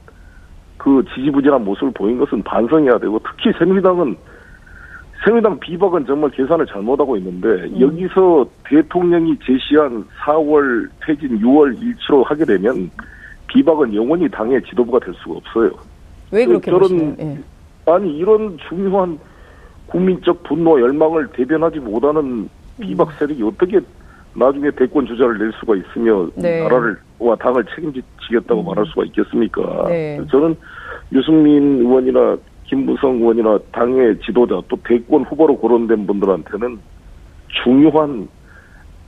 [0.78, 4.16] 그 지지부진한 모습을 보인 것은 반성해야 되고 특히 새누리당은
[5.24, 7.80] 새누리당 비박은 정말 계산을 잘못하고 있는데 음.
[7.80, 12.90] 여기서 대통령이 제시한 4월 퇴진 6월 일치로 하게 되면
[13.48, 15.70] 비박은 영원히 당의 지도부가 될 수가 없어요.
[16.30, 17.38] 왜 그렇게 저는 예.
[17.86, 19.18] 아니 이런 중요한
[19.86, 22.48] 국민적 분노 열망을 대변하지 못하는
[22.80, 23.80] 비박 세력이 어떻게
[24.34, 26.62] 나중에 대권 주자를 낼 수가 있으며 네.
[26.62, 28.66] 나라를 와 당을 책임지겠다고 음.
[28.66, 29.88] 말할 수가 있겠습니까?
[29.88, 30.20] 네.
[30.30, 30.54] 저는
[31.12, 36.78] 유승민 의원이나 김부성 의원이나 당의 지도자 또 대권 후보로 거론된 분들한테는
[37.64, 38.28] 중요한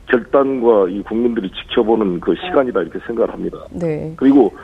[0.06, 3.58] 결단과 이 국민들이 지켜보는 그 시간이다 이렇게 생각을 합니다.
[3.72, 4.14] 네.
[4.16, 4.54] 그리고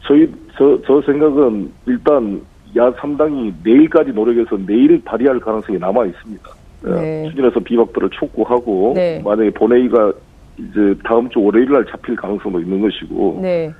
[0.00, 2.40] 저희 저 저 생각은 일단
[2.76, 6.50] 야 3당이 내일까지 노력해서 내일 발의할 가능성이 남아 있습니다.
[6.84, 7.28] 네.
[7.28, 9.20] 추진해서 비박들을 촉구하고 네.
[9.24, 10.12] 만약에 본회의가
[10.58, 13.72] 이제 다음 주 월요일 날 잡힐 가능성도 있는 것이고 네.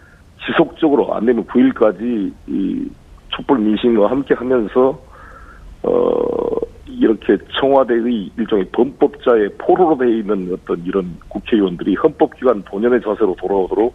[0.45, 2.91] 지속적으로 안 되면 9일까지 이
[3.29, 5.01] 촛불 민심과 함께 하면서
[5.83, 13.95] 어 이렇게 청와대의 일종의 범법자의 포로로 되어 있는 어떤 이런 국회의원들이 헌법기관 본연의 자세로 돌아오도록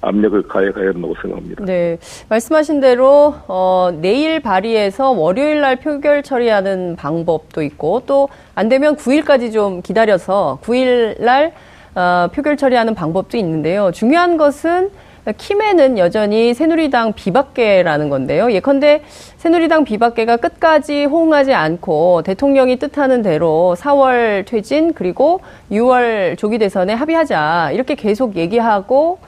[0.00, 1.64] 압력을 가해 가야 한다고 생각합니다.
[1.64, 8.96] 네, 말씀하신 대로 어, 내일 발의해서 월요일 날 표결 처리하는 방법도 있고 또 안 되면
[8.96, 11.52] 9일까지 좀 기다려서 9일 날
[11.94, 13.90] 어, 표결 처리하는 방법도 있는데요.
[13.92, 14.90] 중요한 것은
[15.36, 18.50] 키맨은 여전히 새누리당 비박계라는 건데요.
[18.52, 19.02] 예컨대
[19.36, 27.72] 새누리당 비박계가 끝까지 호응하지 않고 대통령이 뜻하는 대로 4월 퇴진 그리고 6월 조기 대선에 합의하자
[27.72, 29.18] 이렇게 계속 얘기하고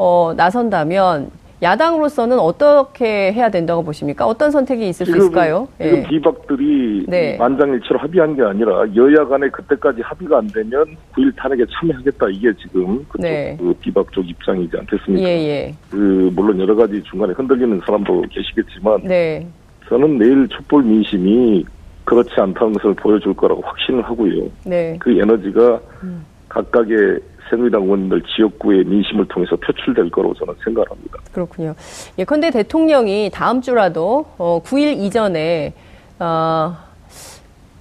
[0.00, 1.28] 어, 나선다면
[1.60, 4.24] 야당으로서는 어떻게 해야 된다고 보십니까?
[4.24, 5.66] 어떤 선택이 있을 지금, 수 있을까요?
[5.76, 6.02] 지금 예.
[6.04, 7.36] 비박들이 네.
[7.36, 13.04] 만장일치로 합의한 게 아니라 여야 간에 그때까지 합의가 안 되면 9일 탄핵에 참여하겠다 이게 지금
[13.08, 13.56] 그쪽 네.
[13.58, 15.28] 그 비박 쪽 입장이지 않겠습니까?
[15.28, 15.74] 예, 예.
[15.90, 19.44] 그 물론 여러 가지 중간에 흔들리는 사람도 계시겠지만 네.
[19.88, 21.64] 저는 내일 촛불 민심이
[22.04, 24.48] 그렇지 않다는 것을 보여줄 거라고 확신을 하고요.
[24.64, 24.96] 네.
[25.00, 26.24] 그 에너지가 음.
[26.48, 31.18] 각각의 새누리당 의원들 지역구의 민심을 통해서 표출될 거로 저는 생각합니다.
[31.32, 31.74] 그렇군요.
[32.18, 35.74] 예컨대 대통령이 다음 주라도 어, 9일 이전에
[36.18, 36.76] 어,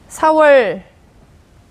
[0.09, 0.81] 4월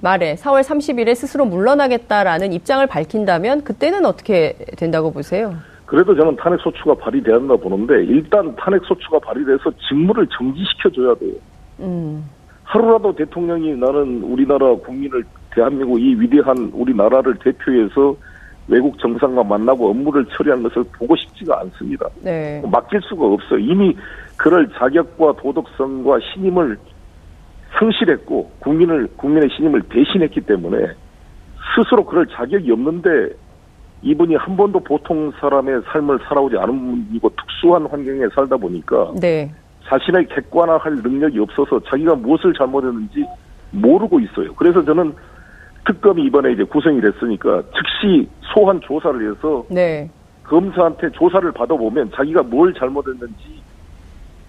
[0.00, 5.54] 말에 4월 30일에 스스로 물러나겠다라는 입장을 밝힌다면 그때는 어떻게 된다고 보세요?
[5.86, 11.32] 그래도 저는 탄핵 소추가 발의돼야 한다 보는데 일단 탄핵 소추가 발의돼서 직무를 정지시켜 줘야 돼요.
[11.80, 12.28] 음.
[12.64, 15.24] 하루라도 대통령이 나는 우리나라 국민을
[15.56, 18.14] 대한민국 이 위대한 우리나라를 대표해서
[18.68, 22.08] 외국 정상과 만나고 업무를 처리하는 것을 보고 싶지가 않습니다.
[22.22, 22.62] 네.
[22.70, 23.58] 맡길 수가 없어요.
[23.58, 23.96] 이미
[24.36, 26.76] 그럴 자격과 도덕성과 신임을
[27.78, 30.88] 성실했고 국민을 국민의 신임을 대신했기 때문에
[31.74, 33.30] 스스로 그럴 자격이 없는데
[34.02, 39.50] 이분이 한 번도 보통 사람의 삶을 살아오지 않은 분이고 특수한 환경에 살다 보니까 네.
[39.84, 43.24] 자신의 객관화할 능력이 없어서 자기가 무엇을 잘못했는지
[43.70, 44.54] 모르고 있어요.
[44.54, 45.14] 그래서 저는
[45.86, 50.10] 특검이 이번에 이제 구성이 됐으니까 즉시 소환 조사를 해서 네.
[50.44, 53.62] 검사한테 조사를 받아보면 자기가 뭘 잘못했는지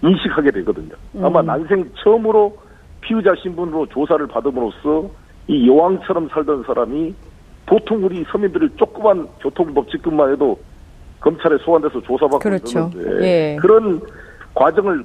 [0.02, 0.94] 인식하게 되거든요.
[1.14, 1.24] 음.
[1.24, 2.56] 아마 난생 처음으로
[3.00, 5.08] 피의자 신분으로 조사를 받음으로써
[5.46, 7.14] 이 여왕처럼 살던 사람이
[7.66, 10.58] 보통 우리 서민들이 조그만 교통법칙금만 해도
[11.20, 12.90] 검찰에 소환돼서 조사받고 그렇죠.
[13.20, 13.56] 예.
[13.60, 14.00] 그런
[14.54, 15.04] 과정을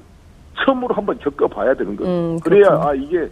[0.63, 2.09] 처음으로 한번 겪어봐야 되는 거죠.
[2.09, 3.29] 음, 그래야 아 이게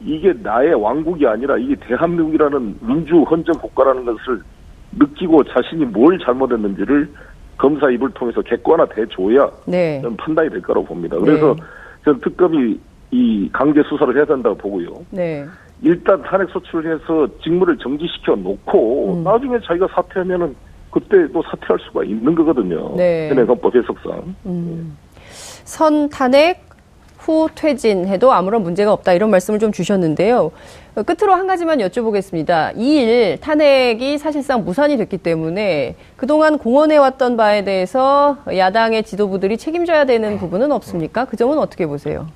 [0.00, 4.42] 이게 나의 왕국이 아니라 이게 대한민국이라는 민주 헌정 국가라는 것을
[4.92, 7.08] 느끼고 자신이 뭘 잘못했는지를
[7.56, 10.00] 검사 입을 통해서 객관화돼 줘야 네.
[10.00, 11.18] 저는 판단이 될 거라고 봅니다.
[11.18, 11.62] 그래서 네.
[12.04, 12.78] 저는 특검이
[13.10, 15.04] 이 강제 수사를 해야 된다고 보고요.
[15.10, 15.44] 네.
[15.82, 19.24] 일단 탄핵 소추를 해서 직무를 정지시켜 놓고 음.
[19.24, 20.54] 나중에 자기가 사퇴하면은
[20.90, 22.94] 그때 또 사퇴할 수가 있는 거거든요.
[22.96, 23.28] 네.
[23.28, 24.34] 현행 헌법 해석상.
[24.46, 24.96] 음.
[25.30, 26.67] 선 탄핵
[27.28, 30.50] 후 퇴진해도 아무런 문제가 없다 이런 말씀을 좀 주셨는데요.
[31.04, 32.72] 끝으로 한 가지만 여쭤보겠습니다.
[32.76, 40.06] 이 일 탄핵이 사실상 무산이 됐기 때문에 그동안 공언해 왔던 바에 대해서 야당의 지도부들이 책임져야
[40.06, 41.26] 되는 부분은 없습니까?
[41.26, 42.26] 그 점은 어떻게 보세요?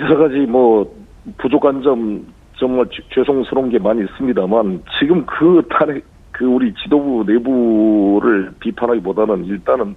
[0.00, 0.92] 여러 가지 뭐
[1.38, 2.26] 부족한 점
[2.58, 9.94] 정말 죄송스러운 게 많이 있습니다만 지금 그 탄핵 그 우리 지도부 내부를 비판하기보다는 일단은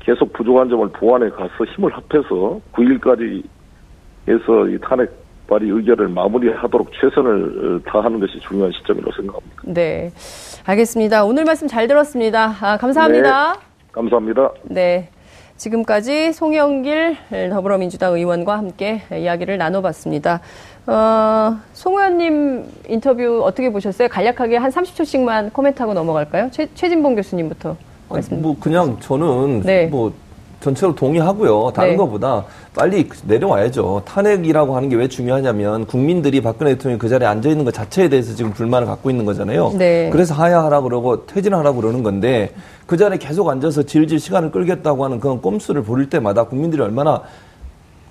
[0.00, 3.42] 계속 부족한 점을 보완해 가서 힘을 합해서 9일까지
[4.28, 5.10] 해서 이 탄핵
[5.48, 9.62] 발의 의결을 마무리하도록 최선을 어, 다하는 것이 중요한 시점이라고 생각합니다.
[9.64, 10.12] 네,
[10.64, 11.24] 알겠습니다.
[11.24, 12.54] 오늘 말씀 잘 들었습니다.
[12.60, 13.54] 아, 감사합니다.
[13.54, 13.60] 네,
[13.92, 14.52] 감사합니다.
[14.64, 15.10] 네.
[15.56, 20.40] 지금까지 송영길 더불어민주당 의원과 함께 이야기를 나눠봤습니다.
[20.86, 24.08] 어, 송 의원님 인터뷰 어떻게 보셨어요?
[24.08, 26.48] 간략하게 한 30초씩만 코멘트하고 넘어갈까요?
[26.50, 27.76] 최, 최진봉 교수님부터.
[28.10, 28.42] 말씀.
[28.42, 29.86] 뭐 그냥 저는 네.
[29.86, 30.12] 뭐
[30.60, 31.72] 전체로 동의하고요.
[31.74, 31.96] 다른 네.
[31.96, 32.44] 것보다
[32.74, 34.02] 빨리 내려와야죠.
[34.04, 38.34] 탄핵이라고 하는 게 왜 중요하냐면 국민들이 박근혜 대통령이 그 자리에 앉아 있는 것 자체에 대해서
[38.34, 39.72] 지금 불만을 갖고 있는 거잖아요.
[39.78, 40.10] 네.
[40.12, 42.52] 그래서 하야하라 그러고 퇴진하라 그러는 건데
[42.86, 47.22] 그 자리에 계속 앉아서 질질 시간을 끌겠다고 하는 그런 꼼수를 부릴 때마다 국민들이 얼마나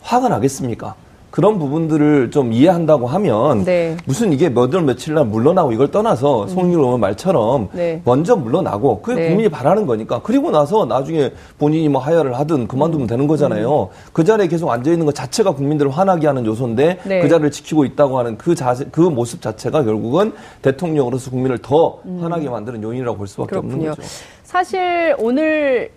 [0.02, 0.96] 화가 나겠습니까?
[1.40, 3.96] 그런 부분들을 좀 이해한다고 하면 네.
[4.04, 6.48] 무슨 이게 몇월 며칠 날 물러나고 이걸 떠나서 음.
[6.50, 8.02] 송일 의원 말처럼 네.
[8.04, 9.28] 먼저 물러나고 그게 네.
[9.30, 13.08] 국민이 바라는 거니까 그리고 나서 나중에 본인이 뭐 하야를 하든 그만두면 음.
[13.08, 13.84] 되는 거잖아요.
[13.84, 14.10] 음.
[14.12, 17.22] 그 자리에 계속 앉아 있는 것 자체가 국민들을 화나게 하는 요소인데 네.
[17.22, 22.20] 그 자리를 지키고 있다고 하는 그 자세 그 모습 자체가 결국은 대통령으로서 국민을 더 음.
[22.22, 23.76] 화나게 만드는 요인이라고 볼 수밖에 그렇군요.
[23.76, 24.02] 없는 거죠.
[24.44, 25.90] 사실 오늘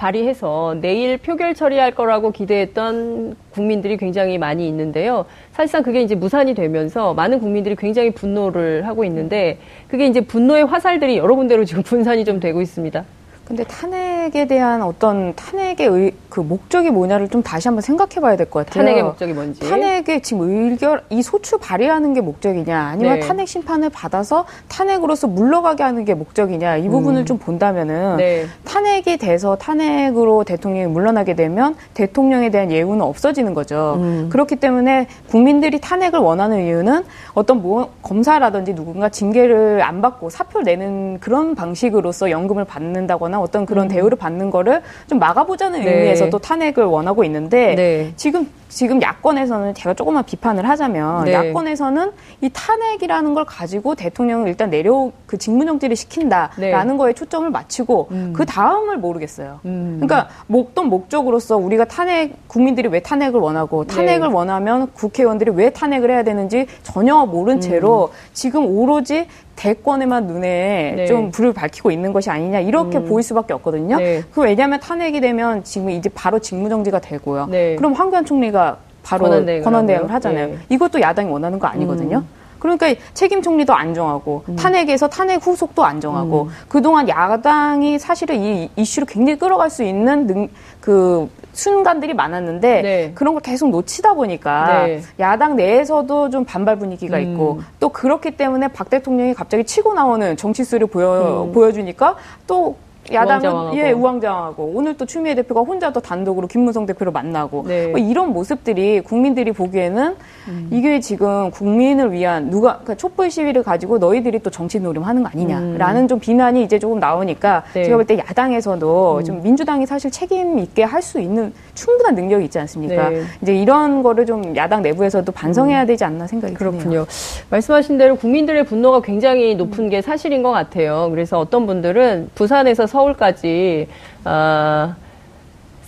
[0.00, 5.26] 발의해서 내일 표결 처리할 거라고 기대했던 국민들이 굉장히 많이 있는데요.
[5.52, 9.58] 사실상 그게 이제 무산이 되면서 많은 국민들이 굉장히 분노를 하고 있는데
[9.88, 13.04] 그게 이제 분노의 화살들이 여러 군데로 지금 분산이 좀 되고 있습니다.
[13.44, 18.36] 근데 탄핵 에 대한 어떤 탄핵의 의, 그 목적이 뭐냐를 좀 다시 한번 생각해 봐야
[18.36, 18.84] 될 것 같아요.
[18.84, 19.60] 탄핵의 목적이 뭔지.
[19.60, 23.26] 탄핵의 지금 의결, 이 소추 발의하는 게 목적이냐, 아니면 네.
[23.26, 27.26] 탄핵 심판을 받아서 탄핵으로서 물러가게 하는 게 목적이냐, 이 부분을 음.
[27.26, 28.46] 좀 본다면은 네.
[28.64, 33.96] 탄핵이 돼서 탄핵으로 대통령이 물러나게 되면 대통령에 대한 예우는 없어지는 거죠.
[33.98, 34.28] 음.
[34.30, 37.04] 그렇기 때문에 국민들이 탄핵을 원하는 이유는
[37.34, 43.86] 어떤 뭐 검사라든지 누군가 징계를 안 받고 사표를 내는 그런 방식으로서 연금을 받는다거나 어떤 그런
[43.86, 43.88] 음.
[43.88, 45.92] 대우를 받는 거를 좀 막아보자는 네.
[45.92, 48.12] 의미에서 또 탄핵을 원하고 있는데 네.
[48.16, 51.32] 지금 지금 야권에서는 제가 조금만 비판을 하자면 네.
[51.32, 56.96] 야권에서는 이 탄핵이라는 걸 가지고 대통령을 일단 내려 그 직무 정지를 시킨다라는 네.
[56.96, 58.32] 거에 초점을 맞추고 음.
[58.34, 59.60] 그 다음을 모르겠어요.
[59.64, 60.00] 음.
[60.00, 63.94] 그러니까 목돈 목적으로서 우리가 탄핵 국민들이 왜 탄핵을 원하고 네.
[63.94, 67.60] 탄핵을 원하면 국회의원들이 왜 탄핵을 해야 되는지 전혀 모른 음.
[67.60, 69.26] 채로 지금 오로지
[69.60, 71.06] 대권에만 눈에 네.
[71.06, 73.04] 좀 불을 밝히고 있는 것이 아니냐 이렇게 음.
[73.04, 73.98] 보일 수밖에 없거든요.
[73.98, 74.22] 네.
[74.32, 77.46] 그 왜냐하면 탄핵이 되면 지금 이제 바로 직무정지가 되고요.
[77.50, 77.76] 네.
[77.76, 78.59] 그럼 황교안 총리가
[79.02, 80.46] 바로 권한대행을 하잖아요.
[80.48, 80.58] 네.
[80.68, 82.18] 이것도 야당이 원하는 거 아니거든요.
[82.18, 82.40] 음.
[82.60, 84.56] 그러니까 책임 총리도 안 정하고 음.
[84.56, 86.48] 탄핵에서 탄핵 후속도 안 정하고 음.
[86.68, 90.48] 그동안 야당이 사실은 이 이슈를 굉장히 끌어갈 수 있는 능,
[90.80, 93.12] 그 순간들이 많았는데 네.
[93.14, 95.02] 그런 걸 계속 놓치다 보니까 네.
[95.18, 97.22] 야당 내에서도 좀 반발 분위기가 음.
[97.22, 101.52] 있고 또 그렇기 때문에 박 대통령이 갑자기 치고 나오는 정치수를 보여 음.
[101.52, 102.76] 보여주니까 또
[103.12, 103.74] 야당은.
[103.76, 107.88] 예 우왕좌왕하고 오늘 또 추미애 대표가 혼자 또 단독으로 김무성 대표를 만나고 네.
[107.88, 110.14] 뭐 이런 모습들이 국민들이 보기에는
[110.48, 110.68] 음.
[110.70, 116.02] 이게 지금 국민을 위한 누가 그러니까 촛불 시위를 가지고 너희들이 또 정치 노림하는 거 아니냐라는
[116.02, 116.08] 음.
[116.08, 117.84] 좀 비난이 이제 조금 나오니까 네.
[117.84, 119.24] 제가 볼 때 야당에서도 음.
[119.24, 123.08] 좀 민주당이 사실 책임 있게 할 수 있는 충분한 능력이 있지 않습니까?
[123.08, 123.22] 네.
[123.40, 125.86] 이제 이런 거를 좀 야당 내부에서도 반성해야 음.
[125.86, 126.82] 되지 않나 생각이 그렇군요.
[126.82, 127.06] 드네요.
[127.48, 131.08] 말씀하신 대로 국민들의 분노가 굉장히 높은 게 사실인 것 같아요.
[131.10, 133.88] 그래서 어떤 분들은 부산에서 서 울까지
[134.24, 134.94] 어,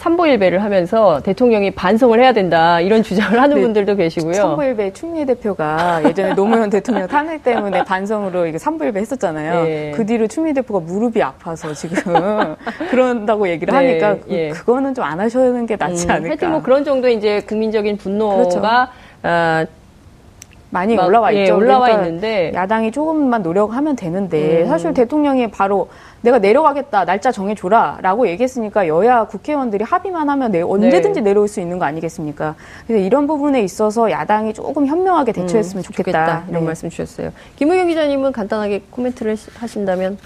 [0.02, 3.62] 삼보일배를 하면서 대통령이 반성을 해야 된다 이런 주장을 하는 네.
[3.62, 4.34] 분들도 계시고요.
[4.34, 9.62] 삼보일배 추미애 대표가 예전에 노무현 대통령 탄핵 때문에 반성으로 이게 삼보일배 했었잖아요.
[9.62, 9.92] 네.
[9.94, 12.02] 그 뒤로 추미애 대표가 무릎이 아파서 지금
[12.90, 14.00] 그런다고 얘기를 네.
[14.00, 14.48] 하니까 그, 예.
[14.50, 16.28] 그거는 좀 안 하시는 게 낫지 음, 않을까.
[16.30, 18.62] 하여튼 뭐 그런 정도 이제 국민적인 분노가 그렇죠.
[19.24, 19.64] 어,
[20.72, 21.56] 많이 올라와 예, 있죠.
[21.56, 24.68] 올라와 그러니까 있는데 야당이 조금만 노력하면 되는데 음.
[24.68, 25.88] 사실 대통령이 바로
[26.22, 31.28] 내가 내려가겠다 날짜 정해줘라라고 얘기했으니까 여야 국회의원들이 합의만 하면 내, 언제든지 네.
[31.28, 32.54] 내려올 수 있는 거 아니겠습니까?
[32.86, 36.10] 그래서 이런 부분에 있어서 야당이 조금 현명하게 대처했으면 음, 좋겠다.
[36.10, 36.44] 좋겠다.
[36.48, 36.66] 이런 네.
[36.66, 37.32] 말씀 주셨어요.
[37.56, 40.16] 김우영 기자님은 간단하게 코멘트를 하신다면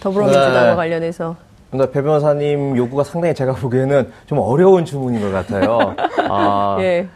[0.00, 0.74] 더불어민주당과 네.
[0.74, 1.36] 관련해서
[1.70, 5.94] 근데 배 변호사님 요구가 상당히 제가 보기에는 좀 어려운 주문인 것 같아요.
[6.28, 7.06] 아, 예.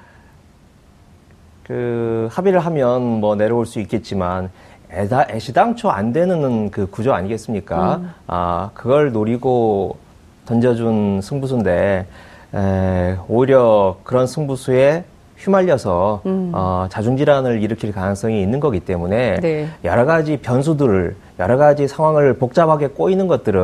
[1.69, 4.49] 그 합의를 하면 뭐 내려올 수 있겠지만
[4.91, 7.97] 애다, 애시당초 안 되는 그 구조 아니겠습니까?
[7.97, 8.11] 음.
[8.27, 9.99] 아, 그걸 노리고
[10.47, 12.07] 던져준 승부수인데,
[12.55, 15.05] 에, 오히려 그런 승부수에
[15.37, 16.53] 휘말려서 음.
[16.55, 19.69] 어, 자중질환을 일으킬 가능성이 있는 거기 때문에 네.
[19.85, 23.61] 여러 가지 변수들을 여러 가지 상황을 복잡하게 꼬이는 것들은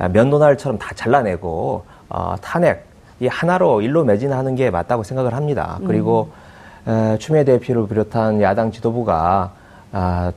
[0.00, 0.12] 음.
[0.12, 2.86] 면도날처럼 다 잘라내고 어, 탄핵
[3.20, 5.78] 이 하나로 일로 매진하는 게 맞다고 생각을 합니다.
[5.86, 6.49] 그리고 음.
[6.86, 9.52] 에, 추미애 대표를 비롯한 야당 지도부가
[9.92, 10.32] 아,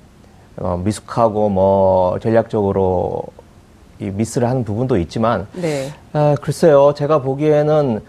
[0.58, 3.24] 어, 미숙하고 뭐 전략적으로
[4.00, 5.90] 이 미스를 하는 부분도 있지만 네.
[6.12, 8.02] 아, 글쎄요 제가 보기에는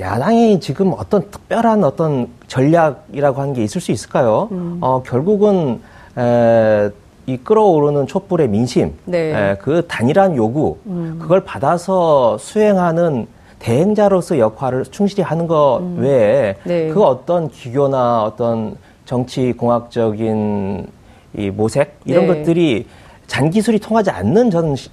[0.00, 4.48] 야당이 지금 어떤 특별한 어떤 전략이라고 하는 게 있을 수 있을까요?
[4.50, 4.78] 음.
[4.80, 5.80] 어, 결국은
[6.16, 6.90] 에,
[7.26, 9.50] 이 끌어오르는 촛불의 민심, 네.
[9.50, 11.18] 에, 그 단일한 요구, 음.
[11.20, 13.26] 그걸 받아서 수행하는
[13.62, 15.98] 대행자로서 역할을 충실히 하는 것 음.
[16.00, 16.88] 외에 네.
[16.88, 20.88] 그 어떤 기교나 어떤 정치 공학적인
[21.34, 22.34] 이 모색 이런 네.
[22.38, 22.86] 것들이
[23.28, 24.90] 잔기술이 통하지 않는 저는 시,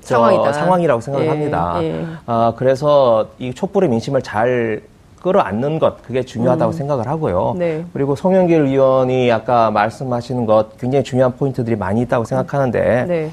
[0.00, 0.52] 상황이다.
[0.52, 1.78] 상황이라고 생각을 예, 합니다.
[1.82, 2.04] 예.
[2.26, 4.82] 아, 그래서 이 촛불의 민심을 잘
[5.20, 6.72] 끌어안는 것 그게 중요하다고 음.
[6.72, 7.54] 생각을 하고요.
[7.58, 7.84] 네.
[7.92, 13.30] 그리고 송영길 의원이 아까 말씀하시는 것 굉장히 중요한 포인트들이 많이 있다고 생각하는데 네.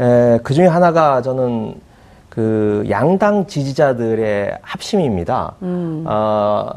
[0.00, 1.74] 에, 그 중에 하나가 저는
[2.34, 5.54] 그 양당 지지자들의 합심입니다.
[5.62, 6.04] 음.
[6.06, 6.68] 어,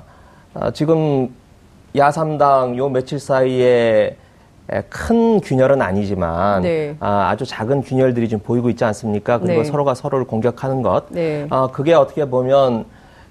[0.54, 1.30] 어, 지금
[1.96, 4.16] 야삼당 요 며칠 사이에
[4.90, 6.96] 큰 균열은 아니지만 네.
[7.00, 9.40] 아, 주 작은 균열들이 좀 보이고 있지 않습니까?
[9.40, 9.64] 그리고 네.
[9.64, 11.06] 서로가 서로를 공격하는 것.
[11.10, 11.48] 네.
[11.50, 12.86] 아, 그게 어떻게 보면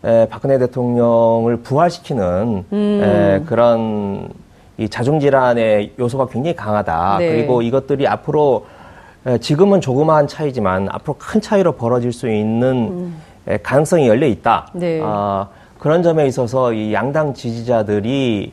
[0.04, 3.00] 에, 박근혜 대통령을 부활시키는 음.
[3.02, 4.30] 에, 그런
[4.78, 7.18] 이 자중질환의 요소가 굉장히 강하다.
[7.18, 7.28] 네.
[7.28, 8.75] 그리고 이것들이 앞으로 에,
[9.40, 13.22] 지금은 조그마한 차이지만 앞으로 큰 차이로 벌어질 수 있는 음.
[13.48, 14.68] 에, 가능성이 열려 있다.
[14.72, 15.00] 네.
[15.02, 18.52] 아, 그런 점에 있어서 이 양당 지지자들이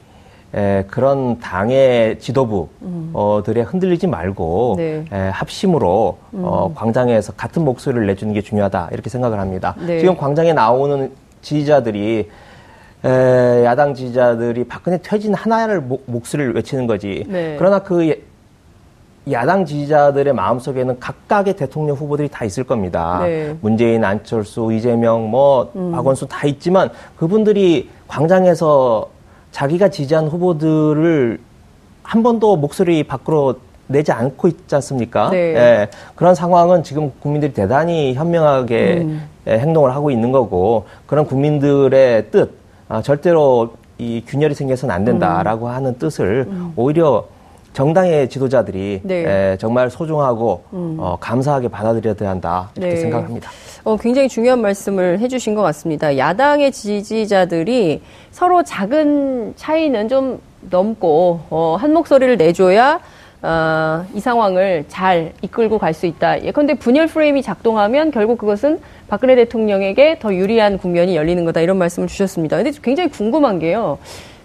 [0.55, 3.11] 에, 그런 당의 지도부들에 음.
[3.13, 5.05] 어, 흔들리지 말고 네.
[5.11, 6.41] 에, 합심으로 음.
[6.43, 9.75] 어, 광장에서 같은 목소리를 내주는 게 중요하다 이렇게 생각을 합니다.
[9.79, 9.99] 네.
[9.99, 12.29] 지금 광장에 나오는 지지자들이
[13.05, 17.25] 에, 야당 지지자들이 박근혜 퇴진 하나를 목, 목소리를 외치는 거지.
[17.27, 17.55] 네.
[17.59, 18.23] 그러나 그
[19.31, 23.19] 야당 지지자들의 마음속에는 각각의 대통령 후보들이 다 있을 겁니다.
[23.23, 23.55] 네.
[23.61, 25.91] 문재인, 안철수, 이재명, 뭐 음.
[25.91, 29.09] 박원순 다 있지만 그분들이 광장에서
[29.51, 31.39] 자기가 지지한 후보들을
[32.03, 33.55] 한 번도 목소리 밖으로
[33.87, 35.29] 내지 않고 있지 않습니까?
[35.29, 35.37] 네.
[35.37, 39.27] 예, 그런 상황은 지금 국민들이 대단히 현명하게 음.
[39.47, 42.51] 예, 행동을 하고 있는 거고 그런 국민들의 뜻
[42.89, 45.71] 아, 절대로 이 균열이 생겨서는 안 된다라고 음.
[45.71, 46.73] 하는 뜻을 음.
[46.75, 47.25] 오히려
[47.73, 49.51] 정당의 지도자들이 네.
[49.53, 50.95] 에, 정말 소중하고 음.
[50.99, 53.01] 어, 감사하게 받아들여야 한다 이렇게 네.
[53.01, 53.49] 생각합니다.
[53.83, 56.17] 어, 굉장히 중요한 말씀을 해주신 것 같습니다.
[56.17, 62.99] 야당의 지지자들이 서로 작은 차이는 좀 넘고 어, 한 목소리를 내줘야
[63.41, 66.43] 어, 이 상황을 잘 이끌고 갈 수 있다.
[66.43, 71.59] 예컨대 분열 프레임이 작동하면 결국 그것은 박근혜 대통령에게 더 유리한 국면이 열리는 거다.
[71.59, 72.55] 이런 말씀을 주셨습니다.
[72.57, 73.97] 근데 굉장히 궁금한 게요.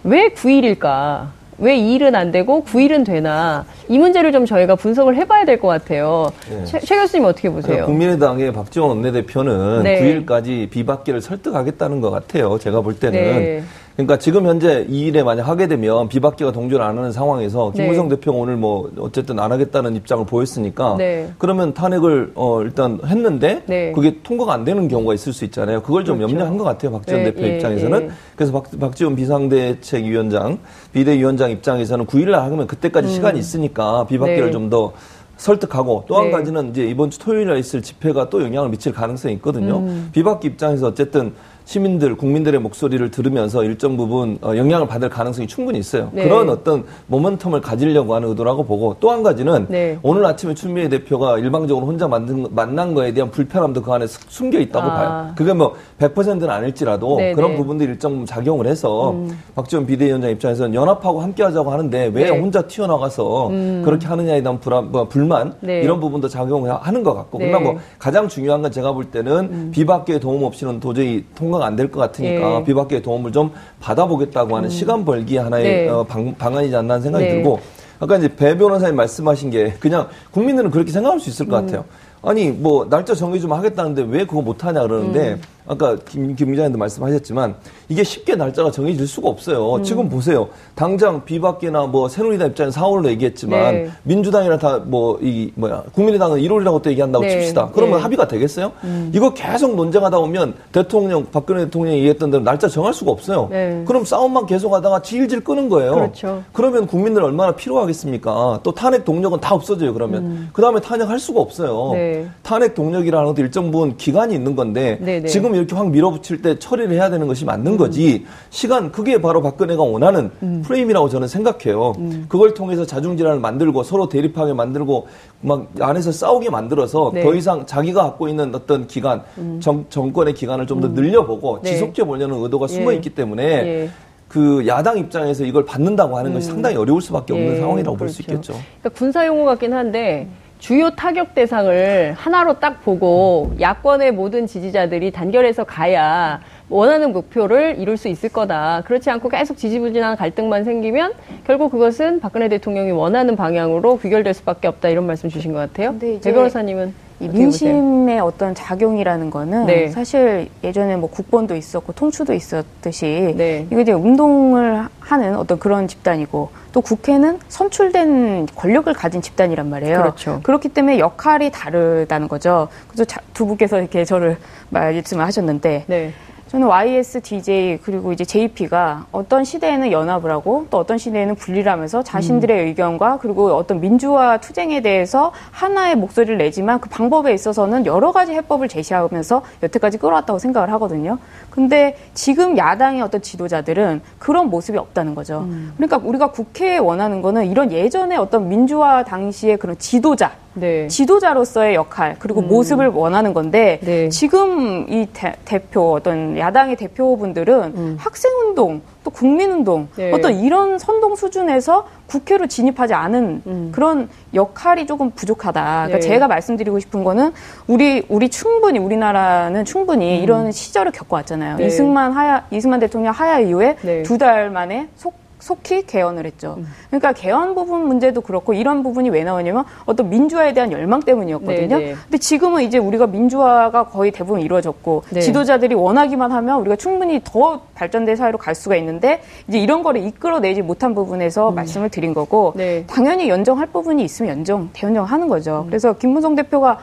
[0.02, 1.37] 왜 9일일까?
[1.58, 6.30] 왜 2일은 안 되고 9일은 되나 이 문제를 좀 저희가 분석을 해봐야 될 것 같아요.
[6.48, 6.64] 네.
[6.64, 7.84] 최, 최, 교수님 어떻게 보세요?
[7.86, 10.00] 국민의당의 박지원 원내대표는 네.
[10.24, 12.58] 9일까지 비박계를 설득하겠다는 것 같아요.
[12.58, 13.20] 제가 볼 때는.
[13.20, 13.62] 네.
[13.98, 17.82] 그러니까 지금 현재 이 일에 만약 하게 되면 비박계가 동조를 안 하는 상황에서 네.
[17.82, 18.14] 김무성 네.
[18.14, 21.32] 대표가 오늘 뭐 어쨌든 안 하겠다는 입장을 보였으니까 네.
[21.36, 23.90] 그러면 탄핵을 어 일단 했는데 네.
[23.90, 25.82] 그게 통과가 안 되는 경우가 있을 수 있잖아요.
[25.82, 26.32] 그걸 좀 그렇죠.
[26.32, 26.92] 염려한 것 같아요.
[26.92, 27.32] 박지원 네.
[27.32, 28.02] 대표 예, 입장에서는.
[28.02, 28.10] 예.
[28.36, 30.60] 그래서 박, 박지원 비상대책위원장,
[30.92, 33.12] 비대위원장 입장에서는 9일날 하면 그때까지 음.
[33.12, 34.52] 시간이 있으니까 비박계를 네.
[34.52, 34.92] 좀더
[35.38, 36.30] 설득하고 또한 네.
[36.30, 39.78] 가지는 이제 이번 주 토요일에 있을 집회가 또 영향을 미칠 가능성이 있거든요.
[39.78, 40.10] 음.
[40.12, 41.32] 비박계 입장에서 어쨌든
[41.68, 46.08] 시민들, 국민들의 목소리를 들으면서 일정 부분 어, 영향을 받을 가능성이 충분히 있어요.
[46.14, 46.22] 네.
[46.24, 49.98] 그런 어떤 모멘텀을 가지려고 하는 의도라고 보고 또 한 가지는 네.
[50.02, 54.86] 오늘 아침에 추미애 대표가 일방적으로 혼자 만든, 만난 거에 대한 불편함도 그 안에 숨겨 있다고
[54.86, 54.94] 아.
[54.94, 55.32] 봐요.
[55.36, 57.56] 그게 뭐 100%는 아닐지라도 네, 그런 네.
[57.58, 59.38] 부분들이 일정 작용을 해서 음.
[59.54, 62.30] 박지원 비대위원장 입장에서는 연합하고 함께 하자고 하는데 왜 네.
[62.30, 63.82] 혼자 튀어나가서 음.
[63.84, 65.82] 그렇게 하느냐에 대한 불안, 뭐 불만 네.
[65.82, 69.70] 이런 부분도 작용하는 것 같고 그러나 뭐 가장 중요한 건 제가 볼 때는 음.
[69.70, 72.64] 비박계의 도움 없이는 도저히 통과 통과가 안될 것 같으니까 예.
[72.64, 73.50] 비박계의 도움을 좀
[73.80, 74.70] 받아보겠다고 하는 음.
[74.70, 75.88] 시간 벌기 하나의 네.
[75.88, 77.30] 어, 방, 방안이지 않나 하는 생각이 네.
[77.32, 77.60] 들고
[78.00, 81.66] 아까 이제 배 변호사님 말씀하신 게 그냥 국민들은 그렇게 생각할 수 있을 것 음.
[81.66, 81.84] 같아요.
[82.22, 85.40] 아니 뭐 날짜 정해 좀 하겠다는데 왜 그거 못 하냐 그러는데 음.
[85.68, 87.54] 아까 김, 김 기자님도 말씀하셨지만
[87.88, 89.74] 이게 쉽게 날짜가 정해질 수가 없어요.
[89.76, 89.82] 음.
[89.84, 90.48] 지금 보세요.
[90.74, 93.90] 당장 비박계나 뭐 새누리당 입장에서 4월로 얘기했지만 네.
[94.02, 97.30] 민주당이나 다 뭐 이 뭐야 국민의당은 1월이라고 또 얘기한다고 네.
[97.30, 97.70] 칩시다.
[97.74, 98.02] 그러면 네.
[98.02, 98.72] 합의가 되겠어요?
[98.84, 99.10] 음.
[99.14, 103.48] 이거 계속 논쟁하다 보면 대통령 박근혜 대통령이 얘기했던 대로 날짜 정할 수가 없어요.
[103.50, 103.82] 네.
[103.86, 105.94] 그럼 싸움만 계속하다가 질질 끄는 거예요.
[105.94, 106.42] 그렇죠.
[106.52, 108.60] 그러면 국민들 얼마나 필요하겠습니까?
[108.62, 109.92] 또 탄핵 동력은 다 없어져요.
[109.92, 110.50] 그러면 음.
[110.52, 111.90] 그 다음에 탄핵할 수가 없어요.
[111.94, 112.26] 네.
[112.42, 116.92] 탄핵 동력이라는 것도 일정 부분 기간이 있는 건데 네, 지금 이렇게 확 밀어붙일 때 처리를
[116.92, 118.24] 해야 되는 것이 맞는 거지.
[118.50, 120.62] 시간 그게 바로 박근혜가 원하는 음.
[120.64, 121.92] 프레임이라고 저는 생각해요.
[121.98, 122.26] 음.
[122.28, 125.06] 그걸 통해서 자중질환을 만들고 서로 대립하게 만들고
[125.40, 127.22] 막 안에서 싸우게 만들어서 네.
[127.22, 129.58] 더 이상 자기가 갖고 있는 어떤 기간 음.
[129.60, 130.94] 정, 정권의 기간을 좀더 음.
[130.94, 131.70] 늘려보고 네.
[131.70, 132.74] 지속해 보려는 의도가 예.
[132.74, 133.90] 숨어 있기 때문에 예.
[134.28, 136.54] 그 야당 입장에서 이걸 받는다고 하는 것이 음.
[136.54, 137.60] 상당히 어려울 수밖에 없는 예.
[137.60, 137.98] 상황이라고 그렇죠.
[137.98, 138.52] 볼수 있겠죠.
[138.80, 140.28] 그러니까 군사 용어 같긴 한데
[140.58, 148.08] 주요 타격 대상을 하나로 딱 보고 야권의 모든 지지자들이 단결해서 가야 원하는 목표를 이룰 수
[148.08, 148.82] 있을 거다.
[148.84, 151.12] 그렇지 않고 계속 지지부진한 갈등만 생기면
[151.46, 154.88] 결국 그것은 박근혜 대통령이 원하는 방향으로 귀결될 수밖에 없다.
[154.88, 155.90] 이런 말씀 주신 것 같아요.
[155.90, 159.88] 근데 이제 변호사님은 이 민심의 어떤 작용이라는 거는 네.
[159.88, 163.66] 사실 예전에 뭐 국본도 있었고 통추도 있었듯이 네.
[163.70, 169.98] 이게 이제 운동을 하는 어떤 그런 집단이고 또 국회는 선출된 권력을 가진 집단이란 말이에요.
[169.98, 170.40] 그렇죠.
[170.42, 172.68] 그렇기 때문에 역할이 다르다는 거죠.
[172.86, 173.04] 그래서
[173.34, 174.36] 두 분께서 이렇게 저를
[174.70, 176.12] 말씀을 하셨는데 네.
[176.48, 182.62] 저는 YSDJ 그리고 이제 JP가 어떤 시대에는 연합을 하고 또 어떤 시대에는 분리를 하면서 자신들의
[182.62, 182.66] 음.
[182.68, 188.68] 의견과 그리고 어떤 민주화 투쟁에 대해서 하나의 목소리를 내지만 그 방법에 있어서는 여러 가지 해법을
[188.68, 191.18] 제시하면서 여태까지 끌어왔다고 생각을 하거든요.
[191.50, 195.40] 근데 지금 야당의 어떤 지도자들은 그런 모습이 없다는 거죠.
[195.40, 195.74] 음.
[195.76, 200.88] 그러니까 우리가 국회에 원하는 거는 이런 예전에 어떤 민주화 당시의 그런 지도자 네.
[200.88, 202.48] 지도자로서의 역할 그리고 음.
[202.48, 204.08] 모습을 원하는 건데 네.
[204.08, 205.34] 지금 이 대,
[205.70, 207.96] 표 어떤 야당의 대표분들은 음.
[207.98, 210.12] 학생운동 또 국민운동 네.
[210.12, 213.72] 어떤 이런 선동 수준에서 국회로 진입하지 않은 음.
[213.72, 215.62] 그런 역할이 조금 부족하다.
[215.62, 216.00] 그러니까 네.
[216.00, 217.32] 제가 말씀드리고 싶은 거는
[217.66, 220.22] 우리 우리 충분히 우리나라는 충분히 음.
[220.22, 221.56] 이런 시절을 겪어왔잖아요.
[221.56, 221.66] 네.
[221.66, 224.02] 이승만 하야 이승만 대통령 하야 이후에 네.
[224.02, 226.56] 두달 만에 속 속히 개헌을 했죠.
[226.58, 226.66] 음.
[226.88, 231.68] 그러니까 개헌 부분 문제도 그렇고 이런 부분이 왜 나오냐면 어떤 민주화에 대한 열망 때문이었거든요.
[231.68, 231.84] 네네.
[231.86, 231.94] 네.
[232.04, 235.20] 근데 지금은 이제 우리가 민주화가 거의 대부분 이루어졌고 네.
[235.20, 240.62] 지도자들이 원하기만 하면 우리가 충분히 더 발전된 사회로 갈 수가 있는데 이제 이런 거를 이끌어내지
[240.62, 241.54] 못한 부분에서 음.
[241.54, 242.84] 말씀을 드린 거고 네.
[242.86, 245.62] 당연히 연정할 부분이 있으면 연정 대연정하는 거죠.
[245.64, 245.66] 음.
[245.66, 246.78] 그래서 김문성 대표가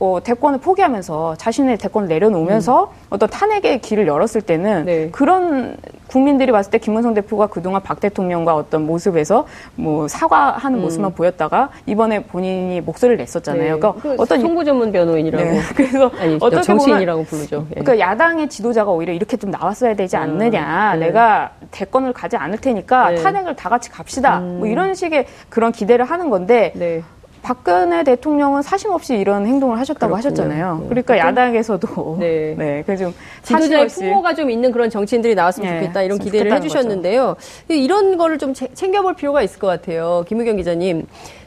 [0.00, 3.06] 어, 대권을 포기하면서 자신의 대권을 내려놓으면서 음.
[3.10, 5.10] 어떤 탄핵의 길을 열었을 때는 네.
[5.12, 5.76] 그런
[6.12, 9.46] 국민들이 봤을 때 김문성 대표가 그동안 박 대통령과 어떤 모습에서
[9.76, 10.82] 뭐 사과하는 음.
[10.82, 13.74] 모습만 보였다가 이번에 본인이 목소리를 냈었잖아요.
[13.74, 13.80] 네.
[13.80, 15.60] 그러니까 그 어떤 송구 전문 변호인이라고 네.
[15.74, 17.66] 그래서 아니, 어떻게 정치인이라고 부르죠.
[17.70, 17.80] 예.
[17.80, 20.22] 그러니까 야당의 지도자가 오히려 이렇게 좀 나왔어야 되지 음.
[20.22, 20.94] 않느냐.
[20.94, 21.00] 음.
[21.00, 23.16] 내가 대권을 가지 않을 테니까 네.
[23.16, 24.40] 탄핵을 다 같이 갑시다.
[24.40, 24.66] 뭐 음.
[24.66, 27.02] 이런 식의 그런 기대를 하는 건데 네.
[27.42, 30.16] 박근혜 대통령은 사심 없이 이런 행동을 하셨다고 그렇군요.
[30.16, 30.78] 하셨잖아요.
[30.82, 30.88] 네.
[30.88, 33.12] 그러니까 야당에서도 네, 네, 그좀
[33.42, 37.34] 지도자의 풍모가 좀 있는 그런 정치인들이 나왔으면 네, 좋겠다 이런 기대를 해주셨는데요.
[37.34, 37.74] 거죠.
[37.74, 40.24] 이런 거를 좀 챙겨볼 필요가 있을 것 같아요.
[40.28, 41.06] 김우경 기자님,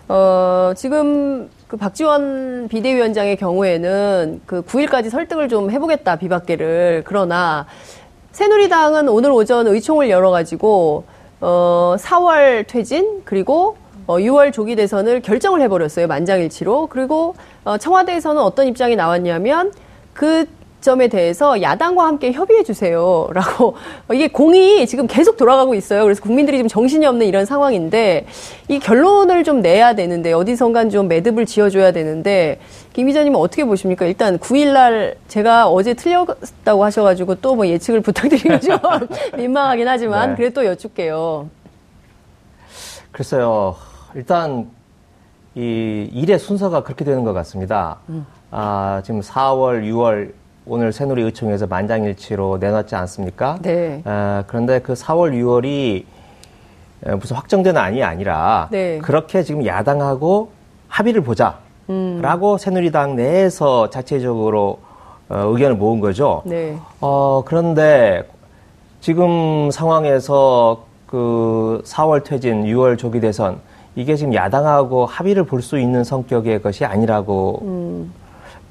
[0.10, 7.66] 어, 지금 그 박지원 비대위원장의 경우에는 그 9일까지 설득을 좀 해보겠다 비박계를 그러나
[8.34, 11.06] 새누리당은 오늘 오전 의총을 열어가지고
[11.40, 13.78] 어, 4월 퇴진 그리고
[14.08, 16.08] 어, 6월 조기 대선을 결정을 해버렸어요.
[16.08, 16.88] 만장일치로.
[16.88, 19.72] 그리고 어, 청와대에서는 어떤 입장이 나왔냐면
[20.14, 20.46] 그
[20.82, 23.76] 점에 대해서 야당과 함께 협의해 주세요 라고
[24.14, 26.04] 이게 공이 지금 계속 돌아가고 있어요.
[26.04, 28.28] 그래서 국민들이 좀 정신이 없는 이런 상황인데
[28.68, 32.60] 이 결론을 좀 내야 되는데 어디선간 좀 매듭을 지어줘야 되는데
[32.94, 34.06] 김 기자님은 어떻게 보십니까?
[34.06, 38.78] 일단 9일날 제가 어제 틀렸다고 하셔가지고 또 뭐 예측을 부탁드리면 좀
[39.38, 40.36] 민망하긴 하지만 네.
[40.36, 41.50] 그래도 또 여쭙게요.
[43.12, 43.76] 글쎄요.
[44.16, 44.70] 일단
[45.56, 47.98] 이 일의 순서가 그렇게 되는 것 같습니다.
[48.10, 48.26] 음.
[48.50, 50.32] 아, 지금 4월, 6월
[50.66, 53.60] 오늘 새누리 의총에서 만장일치로 내놨지 않습니까?
[53.62, 54.02] 네.
[54.06, 56.06] 아, 그런데 그 4월, 6월이
[57.20, 58.98] 무슨 확정된 안이 아니라 네.
[59.00, 60.50] 그렇게 지금 야당하고
[60.88, 61.60] 합의를 보자라고
[61.90, 62.58] 음.
[62.58, 64.80] 새누리당 내에서 자체적으로
[65.28, 66.42] 어, 의견을 모은 거죠.
[66.46, 66.78] 네.
[67.02, 68.24] 어, 그런데
[69.02, 73.60] 지금 상황에서 그 4월 퇴진, 6월 조기 대선
[73.96, 78.14] 이게 지금 야당하고 합의를 볼 수 있는 성격의 것이 아니라고 음.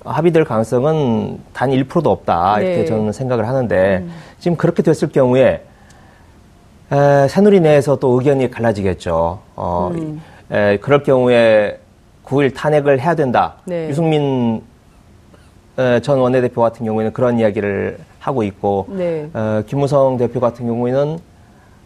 [0.05, 2.85] 합의될 가능성은 단 1%도 없다 이렇게 네.
[2.85, 4.13] 저는 생각을 하는데 음.
[4.39, 5.65] 지금 그렇게 됐을 경우에
[6.93, 9.41] 에, 새누리 내에서 또 의견이 갈라지겠죠.
[9.57, 10.21] 어, 음.
[10.51, 11.81] 에, 그럴 경우에
[12.27, 13.55] 9일 탄핵을 해야 된다.
[13.65, 13.89] 네.
[13.89, 14.63] 유승민
[15.79, 19.29] 에, 전 원내대표 같은 경우에는 그런 이야기를 하고 있고 네.
[19.33, 21.19] 어, 김무성 대표 같은 경우에는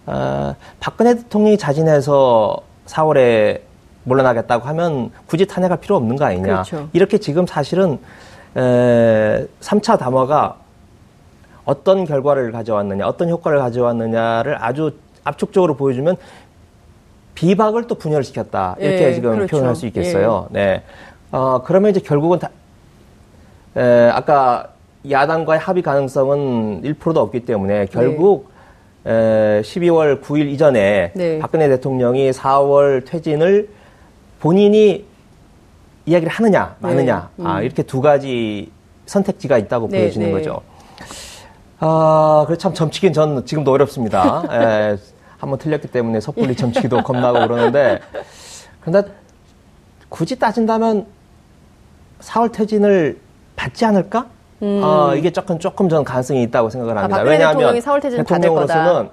[0.07, 2.57] 어, 박근혜 대통령이 자진해서
[2.89, 3.61] 4월에
[4.05, 6.47] 물러나겠다고 하면 굳이 탄핵할 필요 없는 거 아니냐.
[6.47, 6.89] 그렇죠.
[6.93, 7.99] 이렇게 지금 사실은
[8.57, 10.57] 에, 3차 담화가
[11.64, 14.93] 어떤 결과를 가져왔느냐, 어떤 효과를 가져왔느냐를 아주
[15.24, 16.16] 압축적으로 보여주면
[17.34, 18.76] 비박을 또 분열시켰다.
[18.78, 19.51] 이렇게 예, 지금 그렇죠.
[19.51, 20.49] 표현할 수 있겠어요.
[20.55, 20.55] 예.
[20.55, 20.82] 네.
[21.30, 22.49] 어, 그러면 이제 결국은 다,
[23.76, 24.70] 에, 아까
[25.09, 28.58] 야당과의 합의 가능성은 1%도 없기 때문에 결국 네.
[29.09, 31.39] 에, 12월 9일 이전에 네.
[31.39, 33.71] 박근혜 대통령이 4월 퇴진을
[34.39, 35.07] 본인이
[36.05, 37.43] 이야기를 하느냐 마느냐 네.
[37.43, 37.47] 음.
[37.47, 38.71] 아, 이렇게 두 가지
[39.07, 40.33] 선택지가 있다고 네, 보여지는 네.
[40.33, 40.61] 거죠.
[41.81, 44.43] 아, 그래 참 점치긴 전 지금도 어렵습니다.
[44.51, 44.97] 에,
[45.39, 48.01] 한번 틀렸기 때문에 섣불리 점치기도 겁나고 그러는데
[48.81, 49.03] 근데
[50.11, 51.07] 굳이 따진다면
[52.21, 53.19] 4월 퇴진을
[53.57, 54.27] 받지 않을까?
[54.63, 54.81] 음.
[54.83, 57.21] 어, 이게 조금 조금 전 가능성이 있다고 생각을 아, 합니다.
[57.21, 59.09] 아, 왜냐하면 대통령으로서는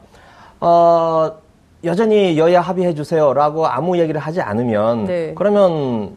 [0.61, 1.31] 어,
[1.83, 5.33] 여전히 여야 합의해 주세요라고 아무 얘기를 하지 않으면 네.
[5.35, 6.15] 그러면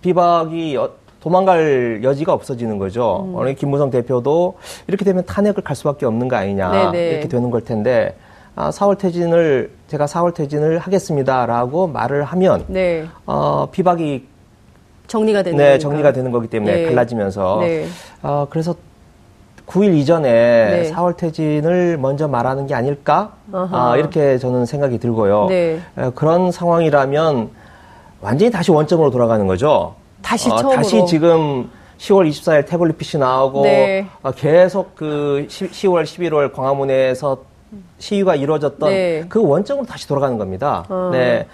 [0.00, 0.90] 비박이 어,
[1.20, 3.24] 도망갈 여지가 없어지는 거죠.
[3.28, 3.34] 음.
[3.36, 6.90] 오늘 김무성 대표도 이렇게 되면 탄핵을 갈 수밖에 없는 거 아니냐 네네.
[6.90, 7.10] 네.
[7.10, 8.16] 이렇게 되는 걸 텐데
[8.56, 13.06] 아, 4월 퇴진을 제가 4월 퇴진을 하겠습니다라고 말을 하면 네.
[13.24, 14.26] 어, 비박이
[15.06, 16.84] 정리가 되는 네, 정리가 되는 거기 때문에 네.
[16.86, 17.86] 갈라지면서 네.
[18.22, 18.74] 어, 그래서
[19.66, 20.92] 9일 이전에 네.
[20.92, 23.32] 4월 퇴진을 먼저 말하는 게 아닐까?
[23.52, 25.46] 아, 이렇게 저는 생각이 들고요.
[25.48, 25.80] 네.
[25.98, 27.50] 에, 그런 상황이라면
[28.20, 29.94] 완전히 다시 원점으로 돌아가는 거죠.
[30.20, 30.76] 다시 어, 처음으로.
[30.76, 34.06] 다시 지금 10월 24일 태블릿 PC 나오고 네.
[34.22, 37.38] 어, 계속 그 10, 10월 11월 광화문에서
[37.98, 39.24] 시위가 이루어졌던 네.
[39.28, 40.84] 그 원점으로 다시 돌아가는 겁니다.
[40.88, 41.10] 어.
[41.12, 41.46] 네.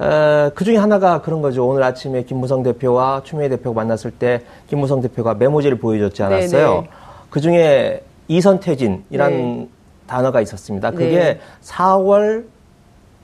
[0.00, 1.68] 어, 그 중에 하나가 그런 거죠.
[1.68, 6.68] 오늘 아침에 김무성 대표와 추미애 대표가 만났을 때 김무성 대표가 메모지를 보여줬지 않았어요.
[6.68, 6.88] 네, 네.
[7.28, 9.68] 그 중에 이선퇴진이란 네.
[10.06, 10.90] 단어가 있었습니다.
[10.92, 11.40] 그게 네.
[11.62, 12.44] 4월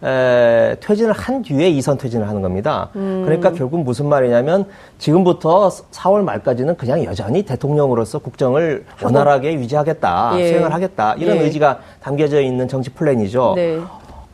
[0.04, 2.90] 에, 퇴진을 한 뒤에 이선 퇴진을 하는 겁니다.
[2.96, 3.22] 음.
[3.24, 4.66] 그러니까 결국 무슨 말이냐면
[4.98, 10.48] 지금부터 4월 말까지는 그냥 여전히 대통령으로서 국정을 원활하게 유지하겠다, 예.
[10.48, 11.44] 수행을 하겠다 이런 예.
[11.44, 13.54] 의지가 담겨져 있는 정치 플랜이죠.
[13.56, 13.80] 네.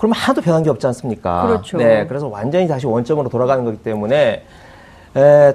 [0.02, 1.46] 그럼 하나도 변한 게 없지 않습니까?
[1.46, 1.78] 그렇죠.
[1.78, 4.42] 네, 그래서 완전히 다시 원점으로 돌아가는 거기 때문에
[5.16, 5.54] 에,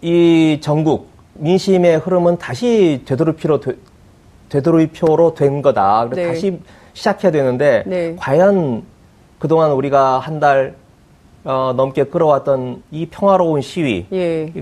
[0.00, 3.58] 이 전국 민심의 흐름은 다시 되돌이표로
[4.50, 6.06] 되돌이표로 된 거다.
[6.08, 6.28] 그래서 네.
[6.28, 6.60] 다시
[6.92, 8.14] 시작해야 되는데 네.
[8.20, 8.84] 과연
[9.40, 10.76] 그동안 우리가 한달
[11.42, 14.52] 어, 넘게 끌어왔던 이 평화로운 시위가 예.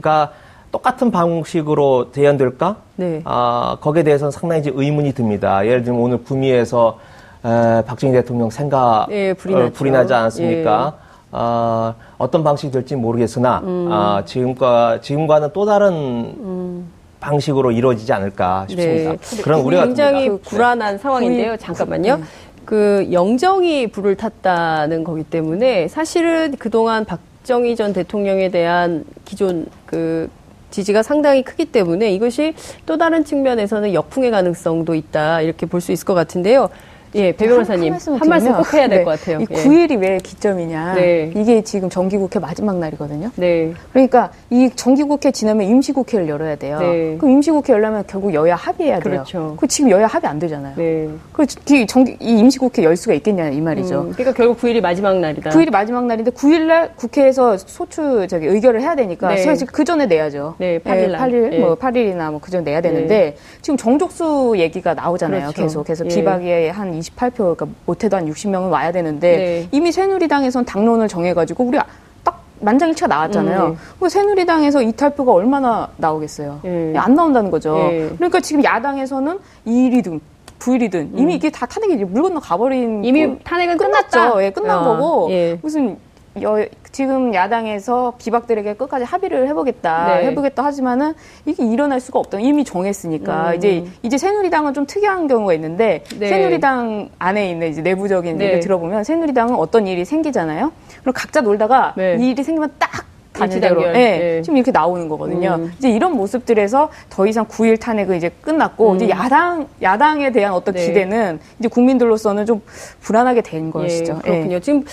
[0.72, 2.76] 똑같은 방식으로 재현될까?
[2.96, 3.20] 네.
[3.24, 5.66] 아, 거기에 대해서는 상당히 이제 의문이 듭니다.
[5.66, 6.98] 예를 들면 오늘 구미에서
[7.44, 10.94] 에, 박정희 대통령 생가 예, 불이, 어, 불이 나지 않았습니까?
[10.96, 11.10] 예.
[11.32, 13.88] 어, 어떤 방식이 될지 모르겠으나 음.
[13.90, 16.90] 아, 지금과 지금과는 또 다른 음.
[17.20, 19.12] 방식으로 이루어지지 않을까 싶습니다.
[19.12, 19.42] 네.
[19.42, 20.50] 그런 우려가 굉장히 듭니다.
[20.50, 20.98] 불안한 네.
[20.98, 21.56] 상황인데요.
[21.58, 22.16] 잠깐만요.
[22.16, 22.22] 네.
[22.64, 30.28] 그 영정이 불을 탔다는 거기 때문에 사실은 그동안 박정희 전 대통령에 대한 기존 그
[30.70, 32.54] 지지가 상당히 크기 때문에 이것이
[32.86, 36.70] 또 다른 측면에서는 역풍의 가능성도 있다 이렇게 볼 수 있을 것 같은데요.
[37.14, 39.34] 예, 배 변호사님 한, 한 말씀 꼭 해야 될것 네.
[39.34, 39.40] 같아요.
[39.40, 39.96] 이 9일이 예.
[39.96, 40.94] 왜 기점이냐?
[40.94, 41.32] 네.
[41.34, 43.30] 이게 지금 정기국회 마지막 날이거든요.
[43.36, 43.72] 네.
[43.92, 46.78] 그러니까 이 정기국회 지나면 임시국회를 열어야 돼요.
[46.78, 47.16] 네.
[47.18, 49.12] 그럼 임시국회 열려면 결국 여야 합의해야 돼요.
[49.12, 49.56] 그렇죠.
[49.58, 50.74] 그 지금 여야 합의 안 되잖아요.
[50.76, 51.08] 네.
[51.32, 51.46] 그
[51.86, 54.02] 정기 이 임시국회 열 수가 있겠냐 이 말이죠.
[54.02, 55.50] 음, 그러니까 결국 9일이 마지막 날이다.
[55.50, 59.38] 9일이 마지막 날인데 9일 날 국회에서 소추 저기 의결을 해야 되니까 네.
[59.38, 60.54] 사실 그 전에 내야죠.
[60.58, 63.36] 네, 8일 8일 뭐 8일이나 뭐그 전에 내야 되는데 네.
[63.62, 65.52] 지금 정족수 얘기가 나오잖아요.
[65.52, 65.62] 그렇죠.
[65.62, 66.08] 계속 그래서 예.
[66.08, 69.68] 비박에 한 28표 그러니까 못해도 한 60명은 와야 되는데 네.
[69.72, 71.78] 이미 새누리당에선 당론을 정해가지고 우리
[72.22, 73.66] 딱 만장일치가 나왔잖아요.
[73.66, 74.08] 음, 네.
[74.08, 76.60] 새누리당에서 이탈표가 얼마나 나오겠어요?
[76.62, 76.94] 네.
[76.96, 77.74] 안 나온다는 거죠.
[77.74, 78.10] 네.
[78.16, 80.20] 그러니까 지금 야당에서는 2일이든
[80.60, 81.12] 9일이든 음.
[81.16, 84.42] 이미 이게 다 탄핵이 물 건너 가버린 이미 탄핵은 끝났죠.
[84.42, 85.58] 예, 끝난 아, 거고 예.
[85.62, 85.96] 무슨
[86.42, 90.26] 여, 지금 야당에서 비박들에게 끝까지 합의를 해보겠다, 네.
[90.26, 91.14] 해보겠다 하지만은
[91.44, 92.38] 이게 일어날 수가 없다.
[92.38, 93.54] 이미 정했으니까 음.
[93.56, 96.28] 이제 이제 새누리당은 좀 특이한 경우가 있는데 네.
[96.28, 98.44] 새누리당 안에 있는 이제 내부적인 네.
[98.44, 100.72] 얘기를 들어보면 새누리당은 어떤 일이 생기잖아요.
[101.00, 102.16] 그럼 각자 놀다가 네.
[102.20, 103.92] 이 일이 생기면 딱 단체대로 네.
[103.92, 104.42] 네.
[104.42, 105.56] 지금 이렇게 나오는 거거든요.
[105.58, 105.72] 음.
[105.78, 108.96] 이제 이런 모습들에서 더 이상 9일 탄핵은 이제 끝났고 음.
[108.96, 110.86] 이제 야당 야당에 대한 어떤 네.
[110.86, 112.60] 기대는 이제 국민들로서는 좀
[113.00, 114.18] 불안하게 된 예, 것이죠.
[114.18, 114.60] 그렇군요.
[114.60, 114.84] 지금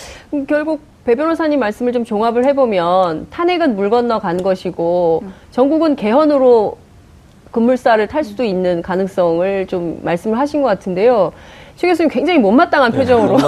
[0.46, 5.32] 결국 배 변호사님 말씀을 좀 종합을 해보면 탄핵은 물 건너 간 것이고 음.
[5.52, 6.76] 전국은 개헌으로
[7.50, 11.32] 급물살을 탈 수도 있는 가능성을 좀 말씀을 하신 것 같은데요.
[11.78, 13.38] 최 교수님 굉장히 못마땅한 네, 표정으로.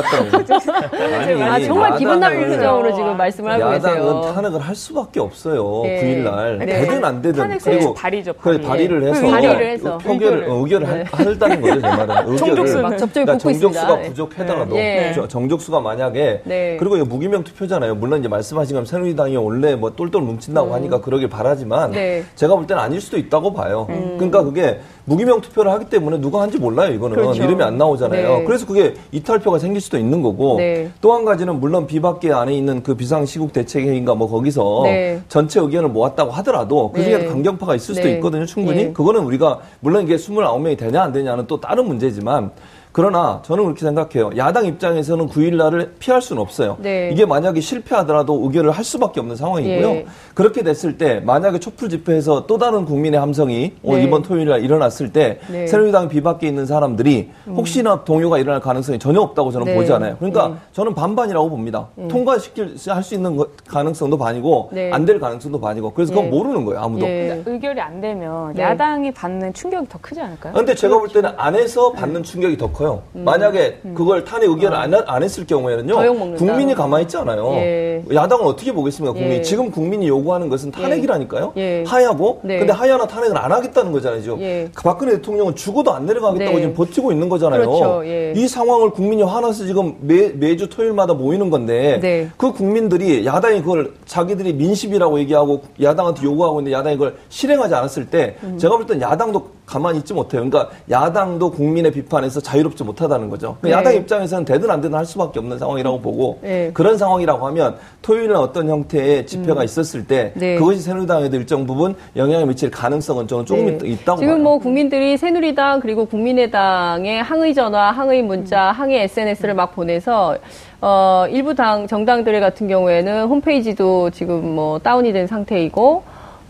[1.19, 3.93] 아니, 아, 정말 기분 나쁜 표정으로 지금 말씀을 하고 계세요.
[3.93, 5.83] 야당은 탄핵을 할 수밖에 없어요.
[5.83, 6.23] 네.
[6.23, 6.59] 9일날.
[6.59, 6.67] 네.
[6.67, 7.59] 되든 안 되든.
[7.59, 8.33] 그리고 발의죠.
[8.35, 8.63] 발의.
[8.63, 9.27] 발의를 해서.
[9.27, 9.99] 발의를 해서.
[9.99, 11.05] 표결을, 의결을 네.
[11.11, 12.37] 한다는 거죠, 제 말은.
[12.37, 14.09] 정족수 막 접종이 그러니까 정족수가 네.
[14.11, 14.75] 부족하더라도.
[14.77, 15.13] 네.
[15.27, 16.43] 정족수가 만약에.
[16.79, 17.97] 그리고 이거 무기명 투표잖아요.
[17.97, 20.75] 물론 이제 말씀하신 것처럼 새누리당이 원래 뭐 똘똘 뭉친다고 음.
[20.75, 21.95] 하니까 그러길 바라지만.
[22.37, 23.89] 제가 볼 때는 아닐 수도 있다고 봐요.
[23.91, 24.15] 음.
[24.19, 27.17] 그러니까 그게 무기명 투표를 하기 때문에 누가 한지 몰라요, 이거는.
[27.17, 27.43] 그렇죠.
[27.43, 28.20] 이름이 안 나오잖아요.
[28.21, 28.39] 거잖아요.
[28.39, 28.45] 네.
[28.45, 30.91] 그래서 그게 이탈표가 생길 수도 있는 거고 네.
[31.01, 35.21] 또한 가지는 물론 비박계 안에 있는 그 비상시국 대책회의인가 뭐 거기서 네.
[35.29, 37.27] 전체 의견을 모았다고 하더라도 그중에 네.
[37.27, 38.15] 강경파가 있을 수도 네.
[38.15, 38.47] 있거든요.
[38.47, 38.93] 충분히 네.
[38.93, 42.51] 그거는 우리가 물론 이게 29명이 되냐 안 되냐는 또 다른 문제지만
[42.93, 44.31] 그러나 저는 그렇게 생각해요.
[44.37, 46.77] 야당 입장에서는 9일 날을 피할 수는 없어요.
[46.81, 47.11] 네.
[47.13, 49.89] 이게 만약에 실패하더라도 의결을 할 수밖에 없는 상황이고요.
[49.91, 50.07] 예.
[50.35, 54.03] 그렇게 됐을 때 만약에 촛불 집회에서 또 다른 국민의 함성이 네.
[54.03, 55.67] 이번 토요일 날 일어났을 때 네.
[55.67, 57.55] 새누리당 비박에 있는 사람들이 음.
[57.55, 59.75] 혹시나 동요가 일어날 가능성이 전혀 없다고 저는 네.
[59.75, 60.17] 보지 않아요.
[60.17, 60.55] 그러니까 네.
[60.73, 61.89] 저는 반반이라고 봅니다.
[61.95, 62.09] 네.
[62.09, 66.81] 통과시킬 할 수 있는 가능성도 반이고 안 될 가능성도 반이고 그래서 그건 모르는 거예요.
[66.81, 67.07] 아무도.
[67.07, 70.53] 그러니까 의결이 안 되면 야당이 받는 충격이 더 크지 않을까요?
[70.53, 72.80] 그런데 제가 볼 때는 안에서 받는 충격이 더 커요.
[72.81, 73.03] 커요.
[73.15, 73.25] 음.
[73.25, 73.95] 만약에 음.
[73.95, 76.37] 그걸 탄핵 의결을 안, 안 했을 경우에는요.
[76.37, 77.53] 국민이 가만히 있지 않아요.
[77.57, 78.03] 예.
[78.13, 79.37] 야당은 어떻게 보겠습니까, 국민이.
[79.37, 79.43] 예.
[79.43, 81.53] 지금 국민이 요구하는 것은 탄핵이라니까요.
[81.59, 81.85] 예.
[81.87, 82.41] 하야고.
[82.43, 82.59] 네.
[82.59, 84.41] 근데 하야나 탄핵을 안 하겠다는 거잖아요, 지금.
[84.41, 84.71] 예.
[84.75, 86.61] 그 박근혜 대통령은 죽어도 안 내려가겠다고 네.
[86.63, 87.61] 지금 버티고 있는 거잖아요.
[87.67, 88.07] 그렇죠.
[88.07, 88.33] 예.
[88.35, 92.31] 이 상황을 국민이 화나서 지금 매, 매주 토요일마다 모이는 건데 네.
[92.39, 98.37] 그 국민들이 야당이 그걸 자기들이 민심이라고 얘기하고 야당한테 요구하고 있는데 야당이 그걸 실행하지 않았을 때
[98.43, 98.57] 음.
[98.57, 100.43] 제가 볼 땐 야당도 가만히 있지 못해요.
[100.43, 103.57] 그러니까 야당도 국민의 비판에서 자유롭지 못하다는 거죠.
[103.61, 103.71] 네.
[103.71, 106.73] 야당 입장에서는 되든 안 되든 할 수밖에 없는 상황이라고 보고 네.
[106.75, 109.65] 그런 상황이라고 하면 토요일에 어떤 형태의 집회가 음.
[109.65, 110.57] 있었을 때 네.
[110.57, 113.89] 그것이 새누리당에도 일정 부분 영향을 미칠 가능성은 저는 조금 네.
[113.91, 114.43] 있다고 지금 봐요.
[114.43, 118.75] 뭐 국민들이 새누리당 그리고 국민의당에 항의 전화, 항의 문자, 음.
[118.75, 120.37] 항의 SNS를 막 보내서
[120.81, 126.03] 어, 일부 당 정당들 같은 경우에는 홈페이지도 지금 뭐 다운이 된 상태이고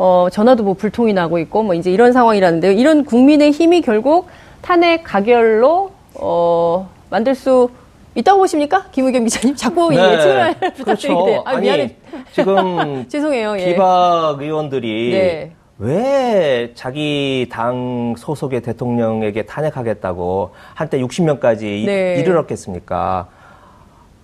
[0.03, 2.73] 어, 전화도 뭐 불통이 나고 있고 뭐 이제 이런 상황이라는데요.
[2.73, 4.29] 이런 국민의 힘이 결국
[4.63, 7.69] 탄핵 가결로 어, 만들 수
[8.15, 8.87] 있다고 보십니까?
[8.93, 9.97] 김의겸 기자님 자꾸 네.
[9.97, 11.43] 예측을 부탁드리게 돼요.
[11.45, 11.97] 아, 미안해.
[12.33, 13.59] 지금 죄송해요.
[13.59, 13.67] 예.
[13.67, 15.53] 비박 의원들이 네.
[15.79, 22.17] 왜 자기 당 소속의 대통령에게 탄핵하겠다고 한때 60명까지 네.
[22.21, 23.29] 이르렀겠습니까?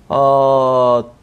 [0.08, 1.15] 어,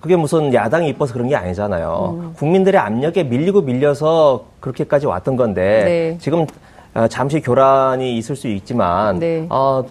[0.00, 2.18] 그게 무슨 야당이 이뻐서 그런 게 아니잖아요.
[2.20, 2.32] 음.
[2.36, 6.18] 국민들의 압력에 밀리고 밀려서 그렇게까지 왔던 건데 네.
[6.20, 6.46] 지금
[6.94, 9.46] 어, 잠시 교란이 있을 수 있지만 네.
[9.50, 9.84] 어,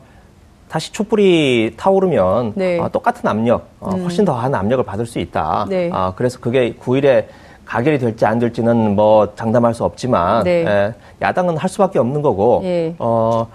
[0.69, 2.79] 다시 촛불이 타오르면 네.
[2.79, 4.03] 어, 똑같은 압력, 어, 음.
[4.03, 5.65] 훨씬 더한 압력을 받을 수 있다.
[5.69, 5.89] 네.
[5.93, 7.25] 아, 그래서 그게 9일에
[7.65, 10.65] 가결이 될지 안 될지는 뭐 장담할 수 없지만 네.
[10.65, 12.95] 에, 야당은 할 수밖에 없는 거고 예.
[12.97, 13.47] 어,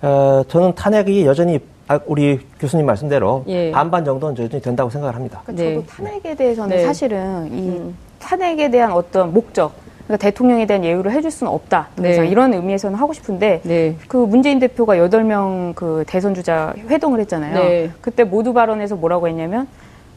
[0.00, 1.60] 어, 저는 탄핵이 여전히 아,
[2.06, 3.70] 우리 교수님 말씀대로 예.
[3.70, 5.42] 반반 정도는 여전히 된다고 생각을 합니다.
[5.44, 5.74] 그러니까 네.
[5.74, 6.84] 저도 탄핵에 대해서는 네.
[6.84, 7.96] 사실은 이 음.
[8.18, 9.72] 탄핵에 대한 어떤 목적,
[10.06, 11.88] 그러니까 대통령에 대한 예우를 해줄 수는 없다.
[11.96, 12.26] 네.
[12.28, 13.96] 이런 의미에서는 하고 싶은데 네.
[14.08, 17.54] 그 문재인 대표가 여덟 명 그 대선 주자 회동을 했잖아요.
[17.54, 17.90] 네.
[18.00, 19.66] 그때 모두 발언에서 뭐라고 했냐면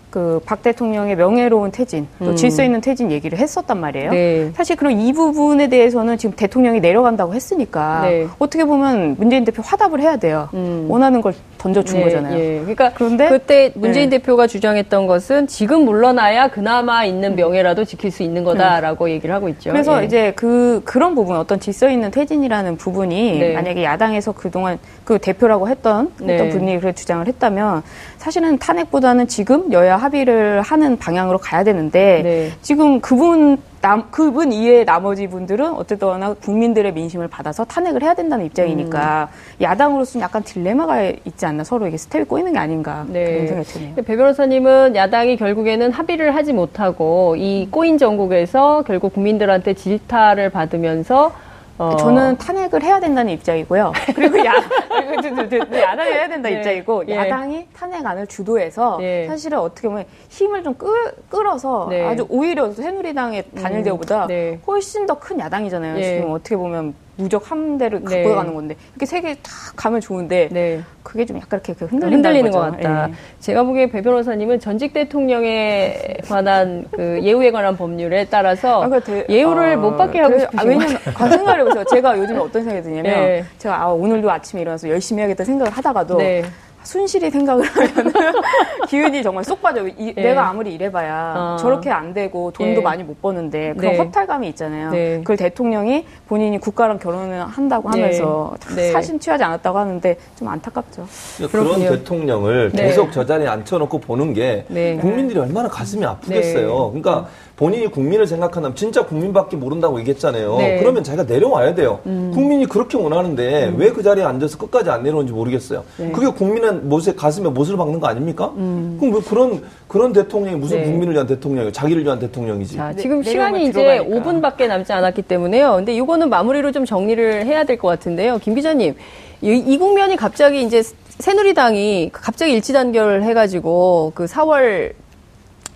[0.10, 2.36] 그 박 대통령의 명예로운 퇴진, 또 음.
[2.36, 4.12] 질서 있는 퇴진 얘기를 했었단 말이에요.
[4.12, 4.52] 네.
[4.54, 8.28] 사실 그럼 이 부분에 대해서는 지금 대통령이 내려간다고 했으니까 네.
[8.38, 10.50] 어떻게 보면 문재인 대표 화답을 해야 돼요.
[10.54, 10.86] 음.
[10.88, 11.34] 원하는 걸
[11.64, 12.38] 던져준 네, 거잖아요.
[12.38, 12.60] 예.
[12.60, 14.18] 그러니까 그런데 그때 문재인 네.
[14.18, 17.36] 대표가 주장했던 것은 지금 물러나야 그나마 있는 음.
[17.38, 19.10] 명예라도 지킬 수 있는 거다라고 음.
[19.12, 19.72] 얘기를 하고 있죠.
[19.72, 20.06] 그래서 예.
[20.06, 23.54] 이제 그 그런 부분 어떤 질서 있는 퇴진이라는 부분이 네.
[23.54, 26.36] 만약에 야당에서 그동안 그 대표라고 했던 네.
[26.36, 27.82] 어떤 분이 그 주장을 했다면
[28.18, 32.52] 사실은 탄핵보다는 지금 여야 합의를 하는 방향으로 가야 되는데 네.
[32.62, 39.28] 지금 그분 남, 그분 이외의 나머지 분들은 어쨌든 국민들의 민심을 받아서 탄핵을 해야 된다는 입장이니까
[39.30, 39.62] 음.
[39.62, 43.26] 야당으로서는 약간 딜레마가 있지 않나 서로 이게 스텝이 꼬이는 게 아닌가 네.
[43.26, 43.96] 그런 생각이 드네요.
[43.96, 51.34] 배 변호사님은 야당이 결국에는 합의를 하지 못하고 이 꼬인 전국에서 결국 국민들한테 질타를 받으면서
[51.78, 51.96] 어.
[51.98, 53.94] 저는 탄핵을 해야 된다는 입장이고요.
[54.16, 54.54] 그리고 야,
[54.92, 56.58] 야당이 해야 된다 네.
[56.58, 57.16] 입장이고 예.
[57.16, 59.26] 야당이 탄핵안을 주도해서 예.
[59.28, 60.90] 사실은 어떻게 보면 힘을 좀 끌,
[61.30, 62.06] 끌어서 네.
[62.06, 64.28] 아주 오히려 새누리당의 단일 대우보다 음.
[64.28, 64.60] 네.
[64.68, 65.98] 훨씬 더 큰 야당이잖아요.
[65.98, 66.04] 예.
[66.18, 68.36] 지금 어떻게 보면 무적 함대를 갖고 네.
[68.36, 70.82] 가는 건데 이렇게 세 개 다 가면 좋은데 네.
[71.04, 73.08] 그게 좀 약간 이렇게 흔들리는 것 같다.
[73.08, 73.14] 네.
[73.40, 79.74] 제가 보기에 배 변호사님은 전직 대통령에 관한 그 예우에 관한 법률에 따라서 아, 대, 예우를
[79.74, 81.84] 아, 못 받게 하고 싶으신 아, 왜냐면 아, 생각을 해보세요.
[81.86, 83.46] 제가 요즘에 어떤 생각이 드냐면 네.
[83.58, 86.44] 제가 아, 오늘도 아침에 일어나서 열심히 해야겠다 생각을 하다가도 네.
[86.84, 88.14] 순실히 생각을 하면
[88.88, 89.88] 기운이 정말 쏙 빠져요.
[89.88, 90.24] 이, 네.
[90.24, 91.58] 내가 아무리 이래봐야 어.
[91.58, 92.82] 저렇게 안 되고 돈도 네.
[92.82, 93.98] 많이 못 버는데 그런 네.
[93.98, 94.92] 허탈감이 있잖아요.
[94.92, 95.18] 네.
[95.20, 98.02] 그걸 대통령이 본인이 국가랑 결혼을 한다고 네.
[98.02, 98.92] 하면서 네.
[98.92, 101.08] 사심 취하지 않았다고 하는데 좀 안타깝죠.
[101.52, 104.66] 그런 대통령을 계속 저 자리에 앉혀놓고 보는 게
[105.00, 106.92] 국민들이 얼마나 가슴이 아프겠어요.
[106.92, 110.58] 그러니까 본인이 국민을 생각한다면 진짜 국민밖에 모른다고 얘기했잖아요.
[110.58, 110.78] 네.
[110.80, 112.00] 그러면 자기가 내려와야 돼요.
[112.08, 112.32] 음.
[112.34, 113.76] 국민이 그렇게 원하는데 음.
[113.78, 115.84] 왜그 자리에 앉아서 끝까지 안 내려오는지 모르겠어요.
[115.98, 116.12] 네.
[116.12, 118.52] 그게 국민은 못에 가슴에 못을 박는 거 아닙니까?
[118.58, 118.98] 음.
[119.00, 120.86] 그럼 왜 그런 그런 대통령이 무슨 네.
[120.86, 121.72] 국민을 위한 대통령이에요?
[121.72, 122.76] 자기를 위한 대통령이지.
[122.78, 125.76] 자, 지금 네, 시간이 이제 5분밖에 남지 않았기 때문에요.
[125.76, 128.40] 근데 이거는 마무리로 좀 정리를 해야 될 것 같은데요.
[128.40, 128.96] 김 기자님,
[129.42, 130.82] 이, 이 국면이 갑자기 이제
[131.20, 134.94] 새누리당이 갑자기 일치 단결을 해가지고 그 4월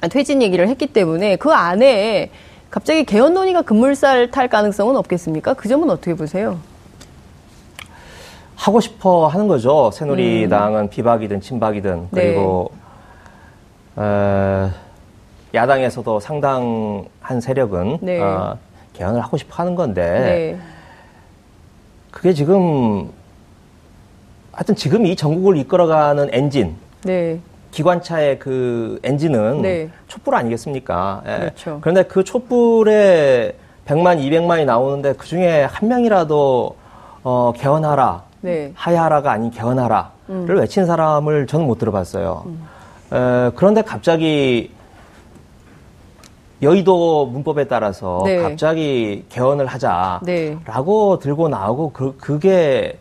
[0.09, 2.29] 퇴진 얘기를 했기 때문에 그 안에
[2.69, 5.53] 갑자기 개헌 논의가 급물살 탈 가능성은 없겠습니까?
[5.55, 6.59] 그 점은 어떻게 보세요?
[8.55, 9.91] 하고 싶어 하는 거죠.
[9.91, 10.89] 새누리당은 음.
[10.89, 12.21] 비박이든 친박이든 네.
[12.21, 12.71] 그리고
[13.95, 14.03] 네.
[14.03, 14.71] 어,
[15.53, 18.19] 야당에서도 상당한 세력은 네.
[18.19, 18.57] 어,
[18.93, 20.59] 개헌을 하고 싶어 하는 건데 네.
[22.11, 23.11] 그게 지금
[24.51, 27.39] 하여튼 지금 이 전국을 이끌어가는 엔진 네.
[27.71, 29.89] 기관차의 그 엔진은 네.
[30.07, 31.21] 촛불 아니겠습니까?
[31.25, 31.37] 예.
[31.39, 31.77] 그렇죠.
[31.81, 33.55] 그런데 그 촛불에
[33.85, 36.75] 100만, 200만이 나오는데 그 중에 한 명이라도
[37.23, 38.71] 어, 개헌하라, 네.
[38.75, 40.45] 하야하라가 아닌 개헌하라를 음.
[40.49, 42.43] 외친 사람을 저는 못 들어봤어요.
[42.45, 42.67] 음.
[43.13, 44.71] 에, 그런데 갑자기
[46.61, 48.37] 여의도 문법에 따라서 네.
[48.37, 51.23] 갑자기 개헌을 하자라고 네.
[51.23, 52.97] 들고 나오고 그, 그게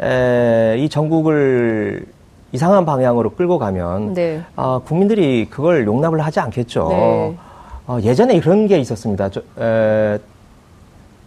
[0.00, 2.06] 에, 이 전국을
[2.52, 4.42] 이상한 방향으로 끌고 가면 네.
[4.56, 6.88] 어, 국민들이 그걸 용납을 하지 않겠죠.
[6.90, 7.36] 네.
[7.86, 9.28] 어, 예전에 이런 게 있었습니다.
[9.30, 10.18] 저, 에,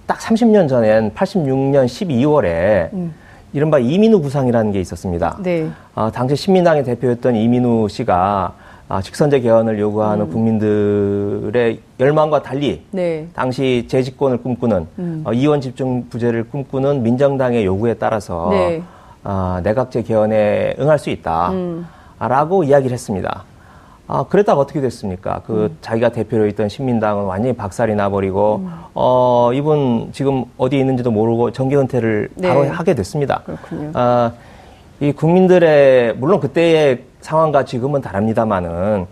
[0.06, 3.14] 딱 30년 전엔 86년 12월에 음.
[3.54, 5.38] 이른바 이민우 부상이라는 게 있었습니다.
[5.42, 5.70] 네.
[5.96, 8.54] 어, 당시 신민당의 대표였던 이민우 씨가
[8.90, 10.32] 아, 직선제 개헌을 요구하는 음.
[10.32, 13.28] 국민들의 열망과 달리 네.
[13.34, 15.24] 당시 재집권을 꿈꾸는 음.
[15.26, 18.84] 어, 이원 집중 부재를 꿈꾸는 민정당의 요구에 따라서 네.
[19.24, 21.52] 어, 내각제 개헌에 응할 수 있다.
[21.52, 21.88] 음.
[22.20, 23.44] 라고 이야기를 했습니다.
[24.08, 25.42] 아, 그랬다가 어떻게 됐습니까?
[25.46, 25.78] 그 음.
[25.82, 28.72] 자기가 대표로 있던 신민당은 완전히 박살이 나버리고, 음.
[28.94, 32.48] 어, 이분 지금 어디 있는지도 모르고 정기 은퇴를 네.
[32.50, 33.42] 바로 하게 됐습니다.
[33.46, 33.92] 그렇군요.
[33.94, 34.32] 아,
[35.00, 39.08] 이 국민들의, 물론 그때의 상황과 지금은 다릅니다만은,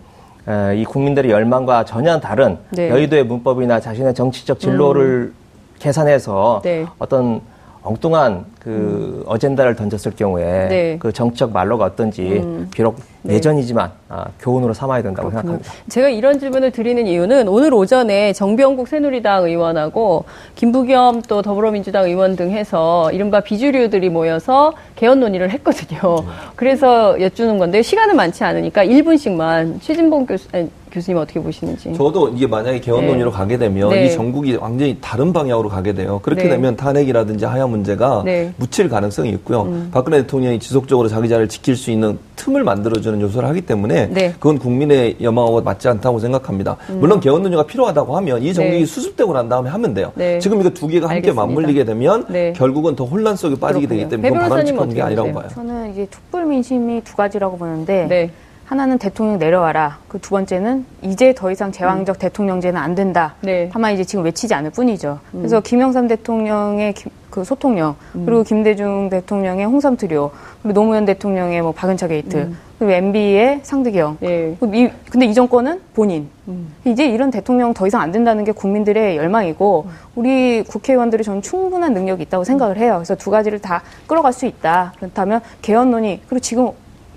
[0.48, 2.90] 에, 이 국민들의 열망과 전혀 다른 네.
[2.90, 5.34] 여의도의 문법이나 자신의 정치적 진로를 음.
[5.78, 6.86] 계산해서 네.
[6.98, 7.40] 어떤
[7.84, 9.22] 엉뚱한 그 음.
[9.26, 10.96] 어젠다를 던졌을 경우에 네.
[11.00, 12.68] 그 정치적 말로가 어떤지 음.
[12.72, 13.34] 비록 네.
[13.34, 15.58] 예전이지만 아, 교훈으로 삼아야 된다고 그렇군요.
[15.58, 15.88] 생각합니다.
[15.88, 20.24] 제가 이런 질문을 드리는 이유는 오늘 오전에 정병국 새누리당 의원하고
[20.54, 26.20] 김부겸 또 더불어민주당 의원 등 해서 이른바 비주류들이 모여서 개헌 논의를 했거든요.
[26.20, 26.26] 음.
[26.54, 31.94] 그래서 여쭈는 건데 시간은 많지 않으니까 1분씩만 최진봉 교수 아니, 교수님 어떻게 보시는지.
[31.94, 33.36] 저도 이게 만약에 개헌 논의로 네.
[33.36, 34.06] 가게 되면 네.
[34.06, 36.20] 이 전국이 완전히 다른 방향으로 가게 돼요.
[36.22, 36.50] 그렇게 네.
[36.50, 38.52] 되면 탄핵이라든지 하야 문제가 네.
[38.58, 39.62] 묻힐 가능성이 있고요.
[39.62, 39.88] 음.
[39.92, 44.32] 박근혜 대통령이 지속적으로 자기 자리를 지킬 수 있는 틈을 만들어주는 요소를 하기 때문에 네.
[44.34, 46.76] 그건 국민의 여망하고 맞지 않다고 생각합니다.
[46.90, 46.98] 음.
[47.00, 48.84] 물론 개헌 논의가 필요하다고 하면 이 전국이 네.
[48.86, 50.12] 수습되고 난 다음에 하면 돼요.
[50.40, 51.46] 지금 이거 두 개가 함께 알겠습니다.
[51.46, 54.08] 맞물리게 되면 결국은 더 혼란 속에 빠지게 그렇군요.
[54.08, 55.48] 되기 때문에 그건 바람직한 게 아니라고 봐요.
[55.54, 58.30] 저는 이게 촛불 민심이 두 가지라고 보는데
[58.72, 59.98] 하나는 대통령 내려와라.
[60.08, 62.18] 그 두 번째는 이제 더 이상 제왕적 음.
[62.18, 63.34] 대통령제는 안 된다.
[63.42, 63.68] 네.
[63.70, 65.18] 다만 이제 지금 외치지 않을 뿐이죠.
[65.34, 65.40] 음.
[65.40, 68.24] 그래서 김영삼 대통령의 기, 그 소통력, 음.
[68.24, 70.30] 그리고 김대중 대통령의 홍삼 트리오,
[70.62, 72.56] 그리고 노무현 대통령의 뭐 박연차 게이트, 음.
[72.78, 74.16] 그리고 MB의 상득이형.
[74.20, 74.56] 네.
[74.72, 76.28] 이, 근데 이 정권은 본인.
[76.48, 76.72] 음.
[76.86, 79.90] 이제 이런 대통령 더 이상 안 된다는 게 국민들의 열망이고, 음.
[80.14, 82.94] 우리 국회의원들이 저는 충분한 능력이 있다고 생각을 해요.
[82.96, 84.94] 그래서 두 가지를 다 끌어갈 수 있다.
[84.98, 86.70] 그렇다면 개헌 논의, 그리고 지금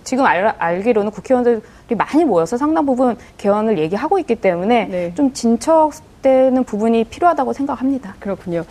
[0.06, 5.14] 지금 알, 알기로는 국회의원들이 많이 모여서 상당 부분 개헌을 얘기하고 있기 때문에 네.
[5.16, 5.92] 좀 진척
[6.22, 8.16] 되는 부분이 필요하다고 생각합니다.
[8.20, 8.64] 그렇군요.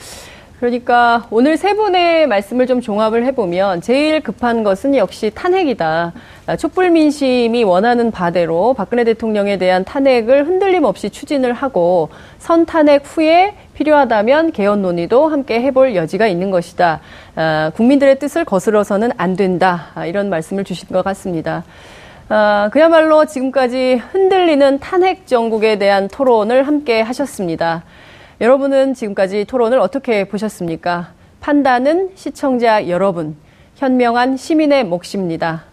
[0.64, 6.14] 그러니까 오늘 세 분의 말씀을 좀 종합을 해보면 제일 급한 것은 역시 탄핵이다.
[6.58, 12.08] 촛불 민심이 원하는 바대로 박근혜 대통령에 대한 탄핵을 흔들림 없이 추진을 하고
[12.38, 17.00] 선 탄핵 후에 필요하다면 개헌 논의도 함께 해볼 여지가 있는 것이다.
[17.36, 19.88] 아, 국민들의 뜻을 거스러서는 안 된다.
[19.94, 21.62] 아, 이런 말씀을 주신 것 같습니다.
[22.30, 27.82] 아, 그야말로 지금까지 흔들리는 탄핵 정국에 대한 토론을 함께 하셨습니다.
[28.40, 31.12] 여러분은 지금까지 토론을 어떻게 보셨습니까?
[31.40, 33.36] 판단은 시청자 여러분,
[33.76, 35.64] 현명한 시민의 몫입니다.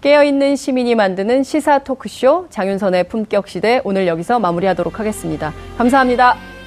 [0.00, 5.52] 깨어있는 시민이 만드는 시사 토크쇼 장윤선의 품격시대 오늘 여기서 마무리하도록 하겠습니다.
[5.76, 6.59] 감사합니다.